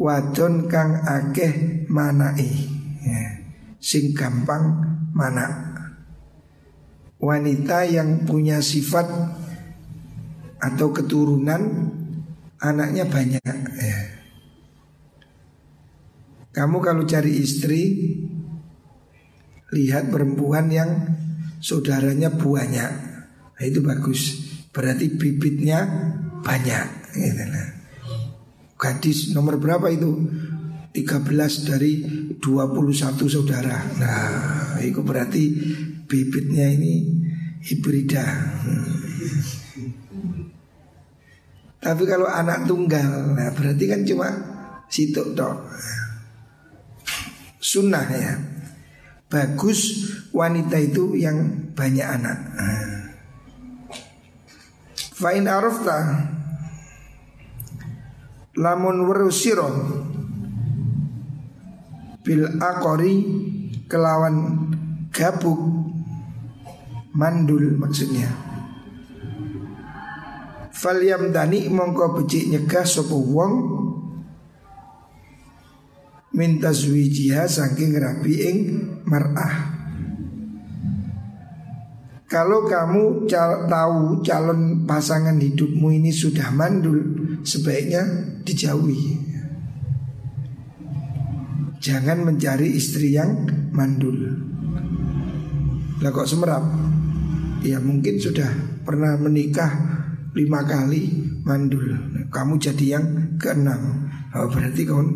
Wadon 0.00 0.64
kang 0.66 1.04
akeh 1.04 1.84
manai 1.92 2.48
ya, 3.04 3.22
Sing 3.76 4.16
gampang 4.16 4.72
mana 5.12 5.76
Wanita 7.20 7.84
yang 7.84 8.24
punya 8.24 8.64
sifat 8.64 9.04
Atau 10.64 10.96
keturunan 10.96 11.92
anaknya 12.56 13.04
banyak. 13.04 13.52
Ya. 13.76 14.00
Kamu 16.56 16.80
kalau 16.80 17.04
cari 17.04 17.36
istri 17.36 18.16
Lihat 19.76 20.08
perempuan 20.08 20.72
yang 20.72 20.90
saudaranya 21.64 22.28
banyak. 22.28 22.92
Nah, 23.56 23.64
Itu 23.64 23.80
bagus. 23.80 24.52
Berarti 24.68 25.16
bibitnya 25.16 25.80
banyak. 26.44 26.86
Gitu 27.16 27.44
nah. 27.48 27.68
Gadis 28.76 29.32
nomor 29.32 29.56
berapa 29.56 29.88
itu? 29.88 30.12
13 30.94 31.66
dari 31.66 31.92
21 32.38 32.38
saudara. 33.26 33.82
Nah 33.98 34.78
itu 34.78 35.00
berarti 35.02 35.42
bibitnya 36.06 36.70
ini 36.70 37.02
hibrida. 37.64 38.22
Tapi 41.84 42.02
kalau 42.08 42.24
anak 42.24 42.64
tunggal 42.64 43.36
Nah 43.36 43.52
berarti 43.52 43.84
kan 43.84 44.08
cuma 44.08 44.28
situ 44.88 45.34
dok 45.34 45.66
Sunnah 47.58 48.06
ya. 48.14 48.34
Bagus 49.26 50.14
wanita 50.34 50.76
itu 50.82 51.14
yang 51.14 51.70
banyak 51.78 52.02
anak. 52.02 52.38
Fa'in 55.14 55.46
arafta 55.46 56.26
Lamun 58.58 59.06
werusiro 59.06 59.70
Bil 62.26 62.58
akori 62.58 63.14
Kelawan 63.86 64.36
gabuk 65.14 65.60
Mandul 67.14 67.78
maksudnya. 67.78 68.26
Falyam 70.74 71.30
dani 71.30 71.70
mongko 71.70 72.18
becik 72.18 72.50
nyegah 72.50 72.82
sopo 72.82 73.22
wong 73.22 73.52
minta 76.34 76.74
zwijiha 76.74 77.46
saking 77.46 77.94
rapi 77.94 78.34
ing 78.50 78.58
mar'ah. 79.06 79.73
Kalau 82.34 82.66
kamu 82.66 83.30
cal 83.30 83.70
tahu 83.70 84.18
calon 84.26 84.82
pasangan 84.90 85.38
hidupmu 85.38 85.86
ini 86.02 86.10
sudah 86.10 86.50
mandul, 86.50 86.98
sebaiknya 87.46 88.02
dijauhi. 88.42 89.22
Jangan 91.78 92.26
mencari 92.26 92.74
istri 92.74 93.14
yang 93.14 93.46
mandul. 93.70 94.18
Lah 96.02 96.10
kok 96.10 96.26
semerap? 96.26 96.66
Ya 97.62 97.78
mungkin 97.78 98.18
sudah 98.18 98.50
pernah 98.82 99.14
menikah 99.14 99.70
lima 100.34 100.66
kali 100.66 101.14
mandul. 101.46 101.86
Kamu 102.34 102.58
jadi 102.58 102.98
yang 102.98 103.38
keenam. 103.38 104.10
Oh, 104.34 104.50
berarti 104.50 104.82
kau 104.82 105.06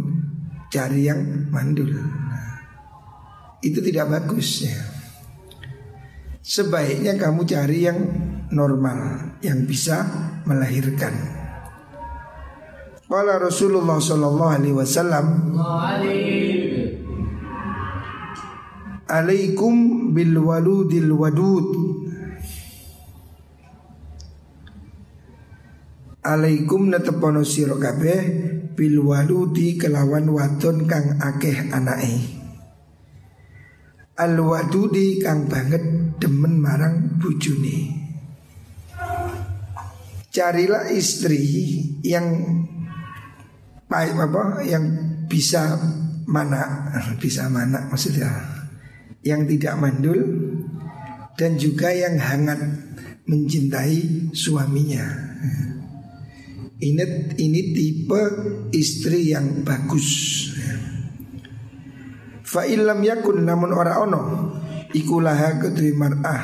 cari 0.70 1.11
yang 1.11 1.50
mandul. 1.50 1.98
Nah, 1.98 2.62
itu 3.59 3.83
tidak 3.83 4.07
bagus 4.07 4.70
ya. 4.70 4.98
Sebaiknya 6.49 7.13
kamu 7.21 7.45
cari 7.45 7.85
yang 7.85 8.01
normal 8.49 9.37
yang 9.45 9.69
bisa 9.69 10.01
melahirkan. 10.49 11.13
Qala 13.05 13.37
Rasulullah 13.37 14.01
sallallahu 14.01 14.53
alaihi 14.57 14.77
wasallam 14.77 15.57
Alaikum 19.09 20.09
bil 20.17 20.37
waludil 20.41 21.13
wadud 21.13 21.69
Alaikum 26.25 26.89
netepono 26.89 27.45
sira 27.45 27.77
bil 28.73 28.97
waludi 29.05 29.77
kelawan 29.77 30.33
wadon 30.33 30.89
kang 30.89 31.21
akeh 31.21 31.73
anake. 31.73 32.41
Al 34.17 34.37
wadudi 34.41 35.21
kang 35.21 35.45
banget 35.49 36.08
demen 36.18 36.59
marang 36.59 37.18
bujune. 37.22 37.94
Carilah 40.28 40.92
istri 40.92 41.40
yang 42.04 42.26
baik 43.88 44.14
apa 44.14 44.61
yang 44.68 44.85
bisa 45.26 45.81
mana 46.28 46.92
bisa 47.16 47.48
mana 47.48 47.88
maksudnya 47.88 48.28
yang 49.24 49.48
tidak 49.48 49.81
mandul 49.81 50.20
dan 51.40 51.57
juga 51.57 51.88
yang 51.88 52.20
hangat 52.20 52.61
mencintai 53.24 54.28
suaminya. 54.37 55.07
Ini 56.78 57.35
ini 57.42 57.61
tipe 57.74 58.22
istri 58.70 59.35
yang 59.35 59.66
bagus. 59.66 60.09
Fa 62.44 62.64
yakun 62.64 63.44
namun 63.44 63.70
ora 63.74 64.00
ono 64.00 64.22
iku 64.94 65.20
laha 65.20 65.59
kedue 65.61 65.92
mar'ah 65.96 66.42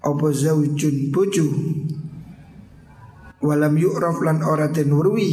apa 0.00 0.26
zaujun 0.32 1.12
bojo 1.12 1.46
walam 3.44 3.74
yu'raf 3.76 4.18
lan 4.24 4.42
ora 4.42 4.72
den 4.72 4.90
weruhi 4.94 5.30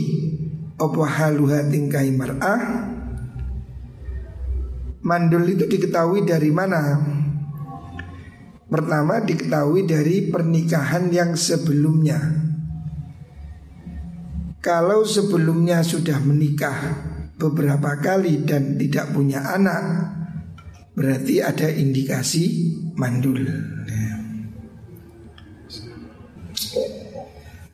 apa 0.77 1.01
haluha 1.05 1.65
tingkai 1.69 2.11
mar'ah 2.13 2.97
mandul 5.07 5.47
itu 5.47 5.63
diketahui 5.63 6.27
dari 6.27 6.51
mana? 6.51 6.99
Pertama 8.67 9.23
diketahui 9.23 9.87
dari 9.87 10.27
pernikahan 10.27 11.07
yang 11.07 11.39
sebelumnya. 11.39 12.19
Kalau 14.59 15.07
sebelumnya 15.07 15.79
sudah 15.79 16.19
menikah 16.19 16.75
beberapa 17.39 17.95
kali 18.03 18.43
dan 18.43 18.75
tidak 18.75 19.15
punya 19.15 19.55
anak, 19.55 20.11
berarti 20.97 21.45
ada 21.45 21.69
indikasi 21.69 22.73
mandul. 22.97 23.45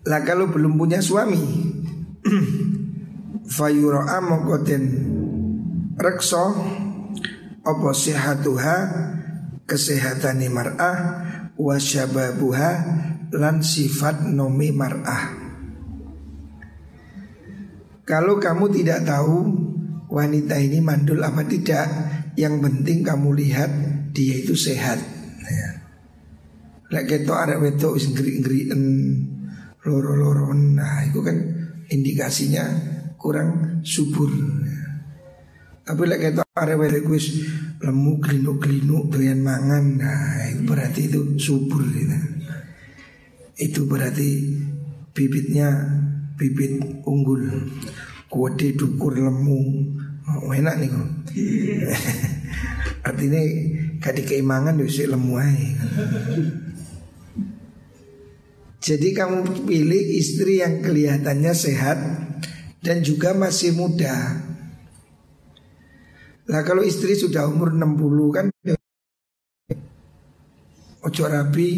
Lah 0.04 0.22
kalau 0.28 0.52
belum 0.52 0.76
punya 0.76 1.00
suami, 1.00 1.40
fayura'a 3.56 4.20
mongkoten 4.20 4.84
rekso 5.96 6.52
apa 7.64 7.90
sehatuha 7.96 8.76
kesehatan 9.64 10.44
mar'ah 10.52 10.98
wasyababuha 11.56 12.72
lan 13.32 13.64
sifat 13.64 14.28
nomi 14.28 14.76
mar'ah. 14.76 15.40
Kalau 18.04 18.36
kamu 18.36 18.68
tidak 18.76 19.08
tahu 19.08 19.48
wanita 20.12 20.60
ini 20.60 20.84
mandul 20.84 21.24
apa 21.24 21.48
tidak, 21.48 21.88
yang 22.40 22.62
penting 22.62 23.06
kamu 23.06 23.36
lihat 23.38 23.72
dia 24.14 24.42
itu 24.42 24.58
sehat. 24.58 25.00
Ya. 25.44 25.70
Lek 26.94 27.06
ketok 27.10 27.38
arek 27.38 27.62
wedok 27.62 27.98
wis 27.98 28.10
ngeri-ngeriken 28.10 28.82
loro-loron. 29.86 30.78
Nah, 30.78 31.06
itu 31.06 31.20
kan 31.26 31.38
indikasinya 31.90 32.66
kurang 33.18 33.82
subur. 33.86 34.30
Ya. 34.62 34.84
Tapi 35.90 36.02
lek 36.06 36.22
ketok 36.22 36.48
arek 36.54 36.78
wedok 36.80 37.14
wis 37.14 37.44
lemu 37.82 38.22
glinu-glinu 38.22 39.10
doyan 39.10 39.42
mangan. 39.42 39.86
Nah, 40.00 40.50
itu 40.50 40.62
berarti 40.64 41.02
itu 41.10 41.22
subur 41.38 41.82
gitu. 41.86 42.18
Itu 43.54 43.86
berarti 43.86 44.30
bibitnya 45.14 45.70
bibit 46.34 46.82
unggul 47.06 47.70
Kuwede 48.34 48.74
dukur 48.74 49.14
lemu 49.14 49.62
oh, 50.30 50.52
Enak 50.54 50.76
nih 50.80 50.90
kok 50.94 51.08
Artinya 53.04 53.42
Gak 54.04 54.20
keimangan 54.28 54.80
sih 54.88 55.08
lemu 55.08 55.34
aja 55.40 55.70
Jadi 58.84 59.16
kamu 59.16 59.64
pilih 59.64 60.04
istri 60.20 60.60
yang 60.60 60.84
kelihatannya 60.84 61.54
sehat 61.56 62.00
Dan 62.84 63.00
juga 63.00 63.32
masih 63.32 63.72
muda. 63.72 64.44
Lah 66.52 66.62
kalau 66.68 66.84
istri 66.84 67.16
sudah 67.16 67.48
umur 67.48 67.72
60 67.72 68.36
kan 68.36 68.46
Ojo 71.08 71.24
rapi 71.28 71.70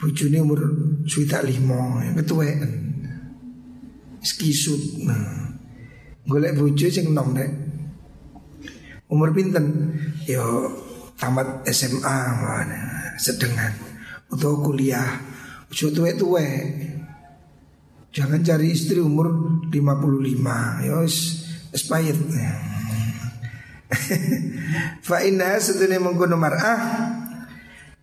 Bujuni 0.00 0.40
umur 0.40 0.64
sudah 1.04 1.44
lima 1.44 2.00
Yang 2.08 2.16
ketua 2.24 2.44
skisut. 4.22 5.04
Nah, 5.06 5.57
golek 6.28 6.54
bojo 6.54 6.86
sing 6.92 7.16
nom 7.16 7.32
dek. 7.32 7.48
Umur 9.08 9.32
pinten? 9.32 9.96
Yo 10.28 10.68
tamat 11.16 11.64
SMA 11.72 12.18
mana 12.36 13.16
sedengan 13.16 13.72
atau 14.28 14.60
kuliah. 14.60 15.24
Ojo 15.72 15.88
tuwe-tuwe. 15.92 16.48
Jangan 18.08 18.40
cari 18.40 18.72
istri 18.72 19.04
umur 19.04 19.28
55 19.68 20.80
Ya 20.80 20.96
wis 21.04 21.44
expired 21.76 22.16
Fa 25.06 25.20
inna 25.22 25.60
sedene 25.60 26.00
mengkono 26.00 26.40
mar'ah 26.40 26.80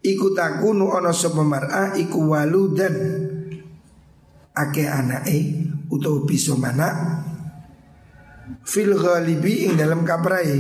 Iku 0.06 0.38
takunu 0.38 0.94
ono 0.94 1.10
sapa 1.10 1.42
mar'ah 1.42 1.98
iku 1.98 2.38
waludan 2.38 2.96
Ake 4.54 4.86
anake 4.86 5.38
utawa 5.90 6.22
bisa 6.24 6.54
mana 6.54 7.25
fil 8.66 8.98
ghalibi 8.98 9.70
ing 9.70 9.78
dalam 9.78 10.02
kaprai 10.02 10.58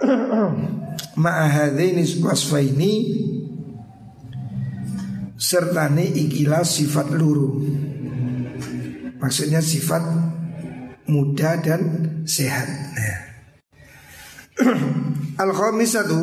ma'ahadaini 1.22 2.04
wasfaini 2.24 2.92
sertane 5.40 6.04
ikilah 6.04 6.64
sifat 6.64 7.10
luru. 7.16 7.64
Maksudnya 9.20 9.60
sifat 9.60 10.00
muda 11.08 11.56
dan 11.60 11.80
sehat. 12.24 12.68
Nah. 12.68 13.18
al 15.42 15.56
khamisatu 15.56 16.20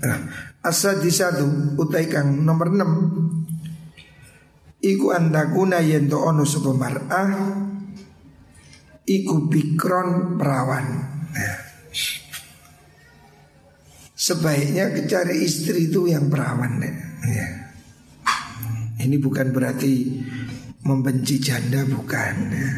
nah, 0.00 0.20
asadisatu 0.64 1.76
utai 1.76 2.08
kang 2.08 2.40
nomor 2.40 2.72
6 2.72 4.80
iku 4.80 5.12
antakuna 5.12 5.84
yento 5.84 6.24
ono 6.24 6.48
sapa 6.48 6.72
mar'ah 6.72 7.28
iku 9.06 9.46
bikron 9.46 10.36
perawan 10.36 10.86
nah. 11.32 11.66
Sebaiknya 14.16 14.90
cari 15.06 15.44
istri 15.44 15.92
itu 15.92 16.08
yang 16.08 16.32
perawan 16.32 16.80
ya. 16.80 17.46
Ini 18.96 19.22
bukan 19.22 19.52
berarti 19.52 20.18
membenci 20.82 21.36
janda 21.38 21.84
bukan 21.84 22.34
ya. 22.50 22.70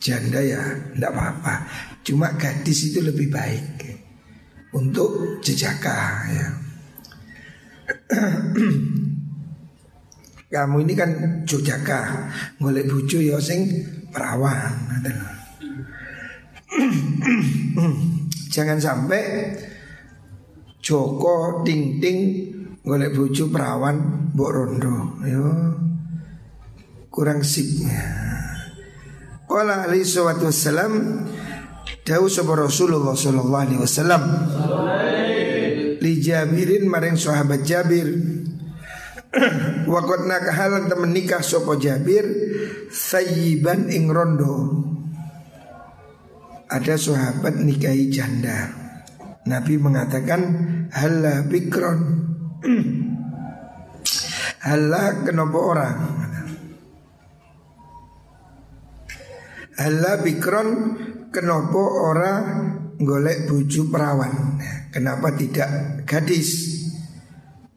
Janda 0.00 0.40
ya 0.40 0.60
tidak 0.96 1.12
apa-apa 1.12 1.54
Cuma 2.00 2.32
gadis 2.40 2.88
itu 2.88 3.04
lebih 3.04 3.28
baik 3.28 3.84
Untuk 4.72 5.44
jejaka 5.44 6.24
ya 6.32 6.48
Kamu 10.56 10.76
ini 10.80 10.96
kan 10.96 11.44
jejaka 11.44 12.32
Ngolek 12.64 12.88
bucu 12.88 13.20
ya 13.20 13.36
sing 13.36 13.68
perawan 14.10 14.74
Jangan 18.50 18.78
sampai 18.78 19.22
Joko 20.80 21.62
ting 21.62 22.02
ting 22.02 22.18
golek 22.82 23.14
bojo 23.14 23.52
perawan 23.52 24.30
mbok 24.34 24.50
rondo. 24.50 24.94
Yo 25.26 25.44
kurang 27.12 27.44
sip. 27.44 27.86
Qala 29.50 29.86
alaihi 29.86 30.06
salatu 30.06 30.46
wassalam 30.46 30.92
Dawu 32.00 32.26
sapa 32.32 32.56
Rasulullah 32.56 33.12
sallallahu 33.12 33.60
alaihi 33.60 33.80
wasallam? 33.82 34.22
Li 36.00 36.12
Jabirin 36.16 36.88
maring 36.88 37.14
sahabat 37.14 37.60
Jabir. 37.62 38.08
Wakot 39.92 40.26
nakahalan 40.26 40.90
temen 40.90 41.14
nikah 41.14 41.38
sopo 41.44 41.78
Jabir 41.78 42.26
Sayyiban 42.90 43.86
ing 43.86 44.10
rondo. 44.10 44.82
Ada 46.66 46.98
sahabat 46.98 47.62
nikahi 47.62 48.10
janda. 48.10 48.66
Nabi 49.46 49.78
mengatakan 49.78 50.42
Hala 50.90 51.46
bikron. 51.46 52.00
Hala 54.66 55.22
kenapa 55.22 55.58
orang? 55.58 55.98
Hala 59.78 60.12
bikron 60.20 60.68
Kenapa 61.30 61.80
orang 61.80 62.44
Golek 63.00 63.48
buju 63.48 63.88
perawan? 63.88 64.60
Kenapa 64.90 65.32
tidak 65.38 66.02
gadis? 66.04 66.82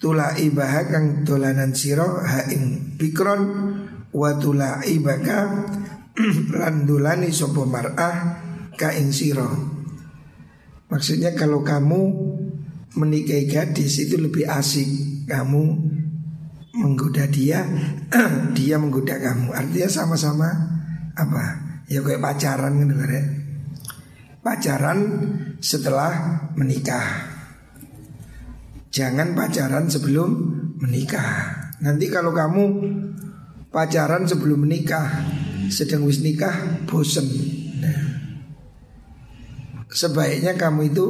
Tula 0.02 0.36
ibaha 0.36 0.90
kang 0.90 1.24
dolanan 1.24 1.72
siro 1.72 2.20
Haing 2.20 2.98
bikron 3.00 3.42
Watula 4.14 4.86
ibaka 4.86 5.66
Landulani 6.54 7.34
sopo 7.38 7.66
mar'ah 7.66 8.46
Kain 8.74 9.14
siro. 9.14 9.50
Maksudnya 10.90 11.34
kalau 11.34 11.62
kamu 11.62 12.02
menikahi 12.98 13.50
gadis 13.50 14.02
itu 14.02 14.18
lebih 14.18 14.46
asik 14.50 15.26
Kamu 15.30 15.64
menggoda 16.74 17.30
dia, 17.30 17.66
dia 18.58 18.82
menggoda 18.82 19.22
kamu. 19.22 19.54
Artinya 19.54 19.90
sama-sama 19.90 20.50
apa? 21.14 21.46
Ya 21.86 22.02
kayak 22.02 22.22
pacaran 22.22 22.82
gitu 22.82 22.94
kan 22.98 23.26
Pacaran 24.44 25.00
setelah 25.62 26.12
menikah. 26.58 27.30
Jangan 28.94 29.38
pacaran 29.38 29.90
sebelum 29.90 30.30
menikah. 30.82 31.74
Nanti 31.82 32.10
kalau 32.10 32.34
kamu 32.34 32.64
pacaran 33.74 34.30
sebelum 34.30 34.70
menikah 34.70 35.10
Sedang 35.74 36.06
wis 36.06 36.22
nikah 36.22 36.86
bosen 36.86 37.26
nah, 37.82 38.04
sebaiknya 39.90 40.54
kamu 40.54 40.94
itu 40.94 41.06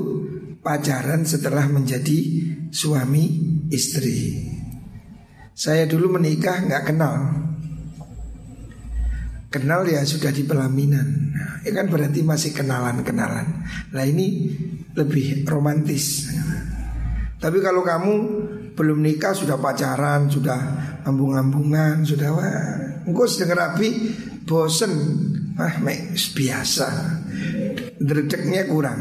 pacaran 0.63 1.27
setelah 1.27 1.67
menjadi 1.67 2.17
suami 2.71 3.25
istri. 3.69 4.49
Saya 5.53 5.85
dulu 5.85 6.17
menikah 6.17 6.63
nggak 6.65 6.83
kenal. 6.89 7.15
Kenal 9.53 9.85
ya 9.85 10.01
sudah 10.01 10.33
di 10.33 10.41
pelaminan. 10.41 11.29
Nah, 11.29 11.61
ya 11.61 11.77
kan 11.77 11.85
berarti 11.85 12.25
masih 12.25 12.57
kenalan-kenalan. 12.57 13.61
Nah 13.93 14.03
ini 14.07 14.49
lebih 14.97 15.45
romantis. 15.45 16.25
Tapi 17.37 17.61
kalau 17.61 17.85
kamu 17.85 18.13
belum 18.73 19.05
nikah 19.05 19.37
sudah 19.37 19.61
pacaran, 19.61 20.29
sudah 20.29 20.59
ambung-ambungan, 21.05 22.01
sudah 22.01 22.29
wah, 22.33 22.67
engkau 23.05 23.29
sedang 23.29 23.57
rapi, 23.57 23.89
bosen, 24.45 24.93
ah, 25.57 25.77
biasa. 26.33 26.87
Dredeknya 28.01 28.67
kurang. 28.67 28.99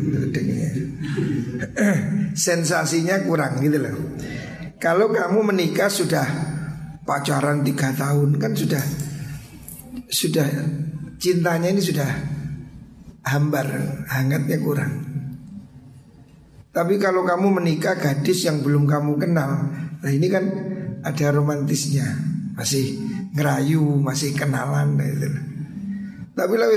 Dredeknya 0.00 0.70
sensasinya 2.46 3.24
kurang 3.24 3.60
gitu 3.64 3.78
loh. 3.80 3.96
Kalau 4.80 5.12
kamu 5.12 5.52
menikah 5.52 5.92
sudah 5.92 6.24
pacaran 7.04 7.60
tiga 7.66 7.92
tahun 7.92 8.40
kan 8.40 8.52
sudah 8.56 8.84
sudah 10.08 10.46
cintanya 11.20 11.68
ini 11.68 11.82
sudah 11.82 12.10
hambar 13.28 13.66
hangatnya 14.08 14.56
kurang 14.62 14.92
tapi 16.70 17.02
kalau 17.02 17.26
kamu 17.26 17.62
menikah 17.62 17.98
gadis 17.98 18.46
yang 18.46 18.62
belum 18.62 18.86
kamu 18.86 19.18
kenal 19.18 19.70
nah 20.00 20.10
ini 20.10 20.26
kan 20.30 20.44
ada 21.02 21.26
romantisnya 21.34 22.06
masih 22.54 22.98
ngerayu 23.34 23.82
masih 24.02 24.34
kenalan 24.36 24.98
gitu. 25.00 25.28
tapi 26.36 26.54
lah 26.56 26.68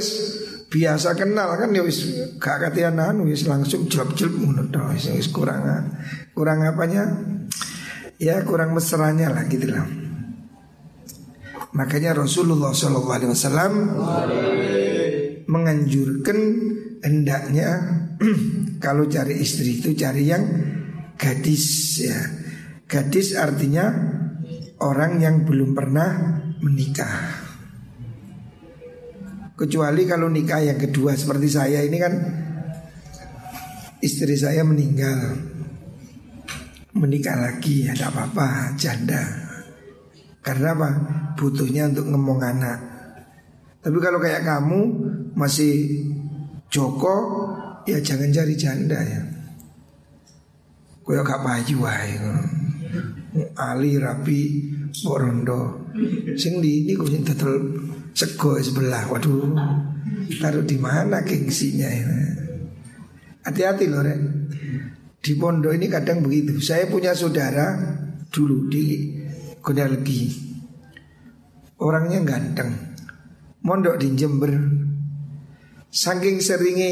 biasa 0.73 1.13
kenal 1.13 1.53
kan 1.53 1.69
ya 1.69 1.85
wis 1.85 2.09
gak 2.41 2.69
katian 2.69 2.97
anu 2.97 3.29
wis 3.29 3.45
langsung 3.45 3.85
jelek-jelek 3.85 4.33
ngono 4.41 4.65
wis 4.93 5.13
wis 5.13 5.29
kurang 5.29 5.93
kurang 6.33 6.65
apanya 6.65 7.05
ya 8.23 8.41
kurang 8.47 8.71
mesranya 8.71 9.29
lah 9.33 9.43
gitu 9.51 9.67
lah. 9.67 9.85
Makanya 11.73 12.13
Rasulullah 12.13 12.69
Shallallahu 12.69 13.13
Alaihi 13.17 13.31
Wasallam 13.33 13.73
menganjurkan 15.49 16.39
hendaknya 17.01 17.69
kalau 18.83 19.09
cari 19.09 19.39
istri 19.41 19.81
itu 19.81 19.95
cari 19.97 20.23
yang 20.27 20.43
gadis 21.17 21.65
ya. 22.03 22.19
Gadis 22.85 23.33
artinya 23.33 23.89
orang 24.83 25.17
yang 25.23 25.35
belum 25.47 25.73
pernah 25.73 26.09
menikah. 26.61 27.41
Kecuali 29.53 30.03
kalau 30.09 30.27
nikah 30.27 30.61
yang 30.61 30.77
kedua 30.81 31.13
seperti 31.13 31.47
saya 31.47 31.85
ini 31.85 31.97
kan 32.01 32.13
istri 34.03 34.35
saya 34.35 34.67
meninggal 34.67 35.39
menikah 36.93 37.39
lagi 37.39 37.87
ya 37.87 37.95
tidak 37.95 38.11
apa-apa 38.13 38.75
janda 38.75 39.23
karena 40.43 40.75
apa 40.75 40.89
butuhnya 41.39 41.89
untuk 41.89 42.11
ngomong 42.11 42.39
anak 42.43 42.79
tapi 43.79 43.97
kalau 44.03 44.19
kayak 44.19 44.43
kamu 44.43 44.81
masih 45.33 46.03
Joko 46.67 47.15
ya 47.87 47.97
jangan 47.99 48.29
cari 48.31 48.55
janda 48.55 48.99
ya 48.99 49.21
Kaya 51.03 51.19
gak 51.19 51.43
payu 51.43 51.83
wae 51.83 52.15
Ali 53.59 53.99
rapi 53.99 54.71
Borondo 55.03 55.83
Sing 56.39 56.63
di 56.63 56.87
ini 56.87 56.97
kok 56.97 57.11
sing 57.11 57.21
sego 58.13 58.57
sebelah. 58.61 59.09
Waduh, 59.09 59.53
taruh 60.41 60.65
di 60.65 60.77
mana 60.77 61.21
gengsinya 61.25 61.89
ini? 61.89 62.19
Hati-hati 63.43 63.85
loh, 63.89 64.01
Rek. 64.01 64.19
Di 65.19 65.33
pondok 65.35 65.73
ini 65.75 65.87
kadang 65.91 66.23
begitu. 66.23 66.57
Saya 66.63 66.87
punya 66.87 67.11
saudara 67.11 67.75
dulu 68.31 68.71
di 68.71 69.11
Gondalgi. 69.59 70.31
Orangnya 71.83 72.23
ganteng. 72.23 72.71
Mondok 73.63 73.99
di 73.99 74.07
Jember. 74.15 74.53
Saking 75.93 76.41
seringnya 76.41 76.91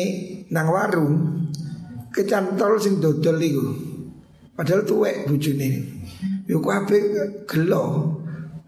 nang 0.53 0.69
warung, 0.69 1.15
kecantol 2.13 2.77
sing 2.77 3.01
dodol 3.01 3.41
iku. 3.41 3.67
Padahal 4.53 4.85
tuwek 4.85 5.25
bojone. 5.25 5.69
Yo 6.45 6.61
kabeh 6.61 7.01
gelo. 7.49 8.13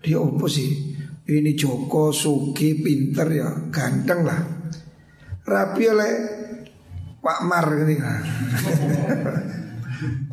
Dia 0.01 0.17
opo 0.17 0.49
sih? 0.49 0.97
Ini 1.23 1.55
Joko, 1.55 2.11
Suki, 2.11 2.83
pinter 2.83 3.31
ya, 3.31 3.47
ganteng 3.71 4.27
lah 4.27 4.63
rapi 5.43 5.83
oleh 5.91 6.13
Pak 7.23 7.39
Mar 7.47 7.67
gitu. 7.71 7.95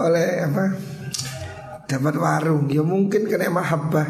oleh 0.06 0.28
apa? 0.42 0.64
Dapat 1.86 2.14
warung, 2.18 2.70
ya 2.70 2.82
mungkin 2.86 3.26
kena 3.26 3.50
mahabbah. 3.50 4.06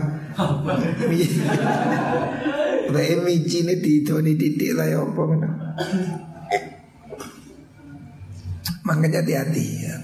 Baik 2.90 3.22
mici 3.22 3.62
ini 3.62 3.78
di 3.78 4.02
titik 4.34 4.74
lah 4.74 4.86
ya 4.90 4.98
apa 5.00 5.22
Makanya 8.90 9.22
hati-hati 9.22 9.66
ya. 9.86 9.96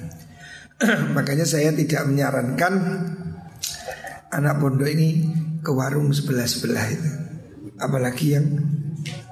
Makanya 1.17 1.43
saya 1.43 1.75
tidak 1.75 2.07
menyarankan 2.07 2.75
anak 4.31 4.55
pondok 4.63 4.87
ini 4.87 5.27
ke 5.59 5.71
warung 5.75 6.15
sebelah-sebelah 6.15 6.87
itu. 6.95 7.11
Apalagi 7.83 8.27
yang 8.39 8.47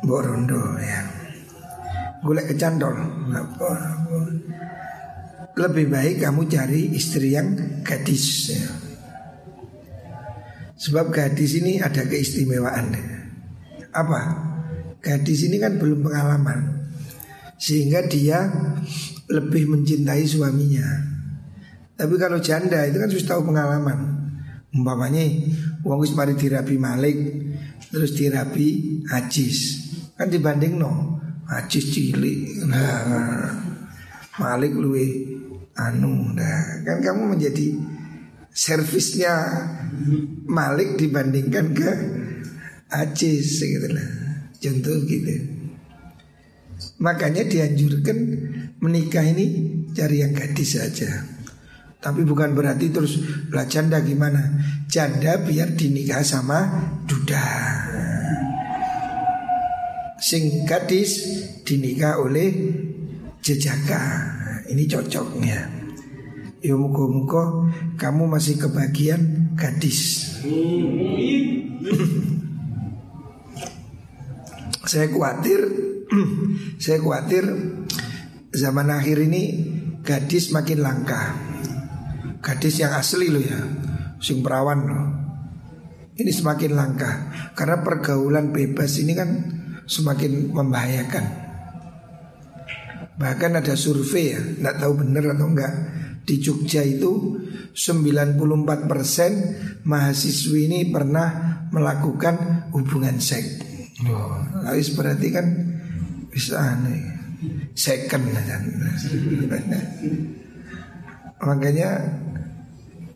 Borondo 0.03 0.59
ya. 0.83 1.01
Golek 2.25 2.51
kecantol. 2.51 2.97
Lebih 5.55 5.87
baik 5.87 6.17
kamu 6.25 6.51
cari 6.51 6.91
istri 6.97 7.39
yang 7.39 7.55
gadis 7.87 8.27
ya. 8.51 8.67
Sebab 10.75 11.15
gadis 11.15 11.63
ini 11.63 11.79
ada 11.79 12.03
keistimewaan 12.03 13.14
Apa? 13.95 14.21
Gadis 14.99 15.47
ini 15.47 15.63
kan 15.63 15.79
belum 15.79 16.03
pengalaman. 16.03 16.91
Sehingga 17.55 18.03
dia 18.11 18.51
lebih 19.31 19.71
mencintai 19.71 20.27
suaminya. 20.27 20.85
Tapi 21.95 22.15
kalau 22.19 22.43
janda 22.43 22.83
itu 22.85 22.99
kan 22.99 23.09
sudah 23.09 23.29
tahu 23.37 23.55
pengalaman. 23.55 23.99
Umpamanya 24.75 25.23
Wong 25.87 26.03
wis 26.03 26.19
mari 26.19 26.35
dirapi 26.35 26.75
Malik 26.75 27.15
Terus 27.95 28.19
dirapi 28.19 28.99
Ajis. 29.15 29.59
Kan 30.19 30.35
dibanding 30.35 30.75
no 30.75 31.23
Ajis 31.47 31.95
cilik. 31.95 32.67
Nah, 32.67 33.55
Malik 34.43 34.75
luwe 34.75 35.31
anu 35.75 36.31
nah 36.35 36.87
kan 36.87 37.03
kamu 37.03 37.35
menjadi 37.35 37.75
servisnya 38.55 39.35
Malik 40.47 40.95
dibandingkan 40.99 41.67
ke 41.75 41.91
Ajis 42.95 43.59
gitu 43.59 43.91
lah 43.91 44.25
contoh 44.65 44.97
gitu. 45.05 45.35
Makanya 47.03 47.45
dianjurkan 47.45 48.17
menikah 48.81 49.25
ini 49.27 49.47
cari 49.93 50.25
yang 50.25 50.33
gadis 50.33 50.81
saja. 50.81 51.11
Tapi 52.01 52.21
bukan 52.25 52.53
berarti 52.53 52.93
terus 52.93 53.21
lah 53.49 53.65
janda 53.65 54.01
gimana? 54.01 54.61
Janda 54.89 55.41
biar 55.41 55.73
dinikah 55.73 56.21
sama 56.25 56.69
duda. 57.09 57.45
Sing 60.21 60.65
gadis 60.65 61.25
dinikah 61.65 62.21
oleh 62.21 62.53
jejaka. 63.45 64.33
Ini 64.65 64.85
cocoknya. 64.89 65.61
Ya 66.65 66.73
muka-muka 66.81 67.69
kamu 68.01 68.25
masih 68.25 68.57
kebagian 68.57 69.53
gadis 69.53 70.33
Saya 74.85 75.11
khawatir 75.11 75.61
Saya 76.83 77.01
khawatir 77.01 77.45
Zaman 78.55 78.89
akhir 78.93 79.19
ini 79.25 79.43
Gadis 80.05 80.53
makin 80.53 80.85
langka 80.85 81.35
Gadis 82.45 82.81
yang 82.81 82.93
asli 82.95 83.33
loh 83.33 83.43
ya 83.43 83.61
Sing 84.21 84.45
perawan 84.45 84.81
loh 84.85 85.07
Ini 86.15 86.31
semakin 86.31 86.73
langka 86.77 87.33
Karena 87.57 87.81
pergaulan 87.81 88.53
bebas 88.53 89.01
ini 89.01 89.17
kan 89.17 89.31
Semakin 89.85 90.53
membahayakan 90.53 91.45
Bahkan 93.15 93.63
ada 93.63 93.79
survei 93.79 94.35
ya, 94.35 94.43
nggak 94.43 94.83
tahu 94.83 95.07
benar 95.07 95.39
atau 95.39 95.47
enggak. 95.47 95.71
Di 96.25 96.41
Jogja 96.41 96.81
itu 96.83 97.37
94% 97.77 99.85
mahasiswi 99.87 100.67
ini 100.67 100.91
pernah 100.91 101.63
melakukan 101.71 102.67
hubungan 102.75 103.23
seks. 103.23 103.74
Oh, 104.11 104.37
harus 104.69 104.93
berarti 104.93 105.29
kan 105.33 105.47
bisa 106.29 106.61
aneh 106.61 107.15
second 107.75 108.25
kan. 108.33 108.63
Makanya 111.45 111.91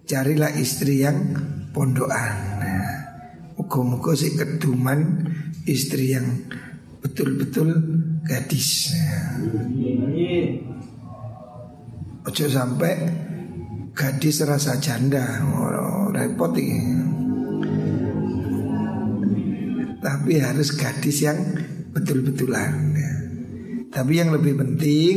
carilah 0.05 0.53
istri 0.57 1.05
yang 1.05 1.37
pondokan. 1.73 2.61
Muka-muka 3.59 4.15
si 4.15 4.33
keduman 4.39 5.29
istri 5.67 6.15
yang 6.15 6.27
betul-betul 7.03 7.75
gadis. 8.25 8.95
Ojo 12.29 12.45
sampai 12.45 12.95
gadis 13.97 14.45
rasa 14.45 14.79
janda, 14.79 15.43
oh, 15.43 16.13
repot 16.13 16.53
ini. 16.55 16.98
Tapi 20.29 20.45
harus 20.45 20.77
gadis 20.77 21.25
yang 21.25 21.41
betul-betulan. 21.89 22.93
Tapi 23.89 24.13
yang 24.13 24.29
lebih 24.29 24.61
penting 24.61 25.17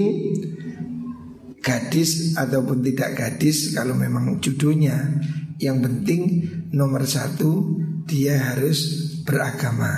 gadis 1.60 2.32
ataupun 2.40 2.80
tidak 2.80 3.20
gadis 3.20 3.76
kalau 3.76 3.92
memang 3.92 4.40
judulnya 4.40 5.20
yang 5.60 5.84
penting 5.84 6.48
nomor 6.72 7.04
satu 7.04 7.76
dia 8.08 8.40
harus 8.40 9.12
beragama. 9.28 9.92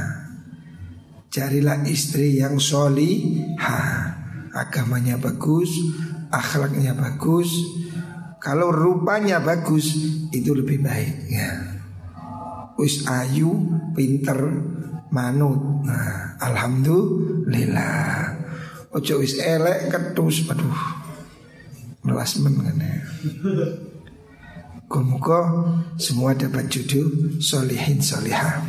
Carilah 1.30 1.86
istri 1.86 2.42
yang 2.42 2.58
ha 3.62 3.78
Agamanya 4.50 5.22
bagus 5.22 5.70
Akhlaknya 6.34 6.94
bagus 6.98 7.50
Kalau 8.38 8.70
rupanya 8.70 9.42
bagus 9.42 9.94
Itu 10.30 10.54
lebih 10.54 10.82
baik 10.82 11.26
ya. 11.30 11.50
Wis 12.78 13.06
ayu 13.10 13.50
Pinter 13.98 14.73
Manut. 15.14 15.86
Nah, 15.86 16.42
Alhamdulillah. 16.42 18.44
Ojo 18.94 19.26
wis 19.26 19.42
elek 19.42 19.90
ketus 19.90 20.46
Aduh 20.54 20.78
Melasmen 22.06 22.54
kan 22.62 22.78
ya 22.78 22.94
Muka 24.94 25.42
semua 25.98 26.38
dapat 26.38 26.70
judul 26.70 27.42
Solihin 27.42 27.98
solihah 27.98 28.62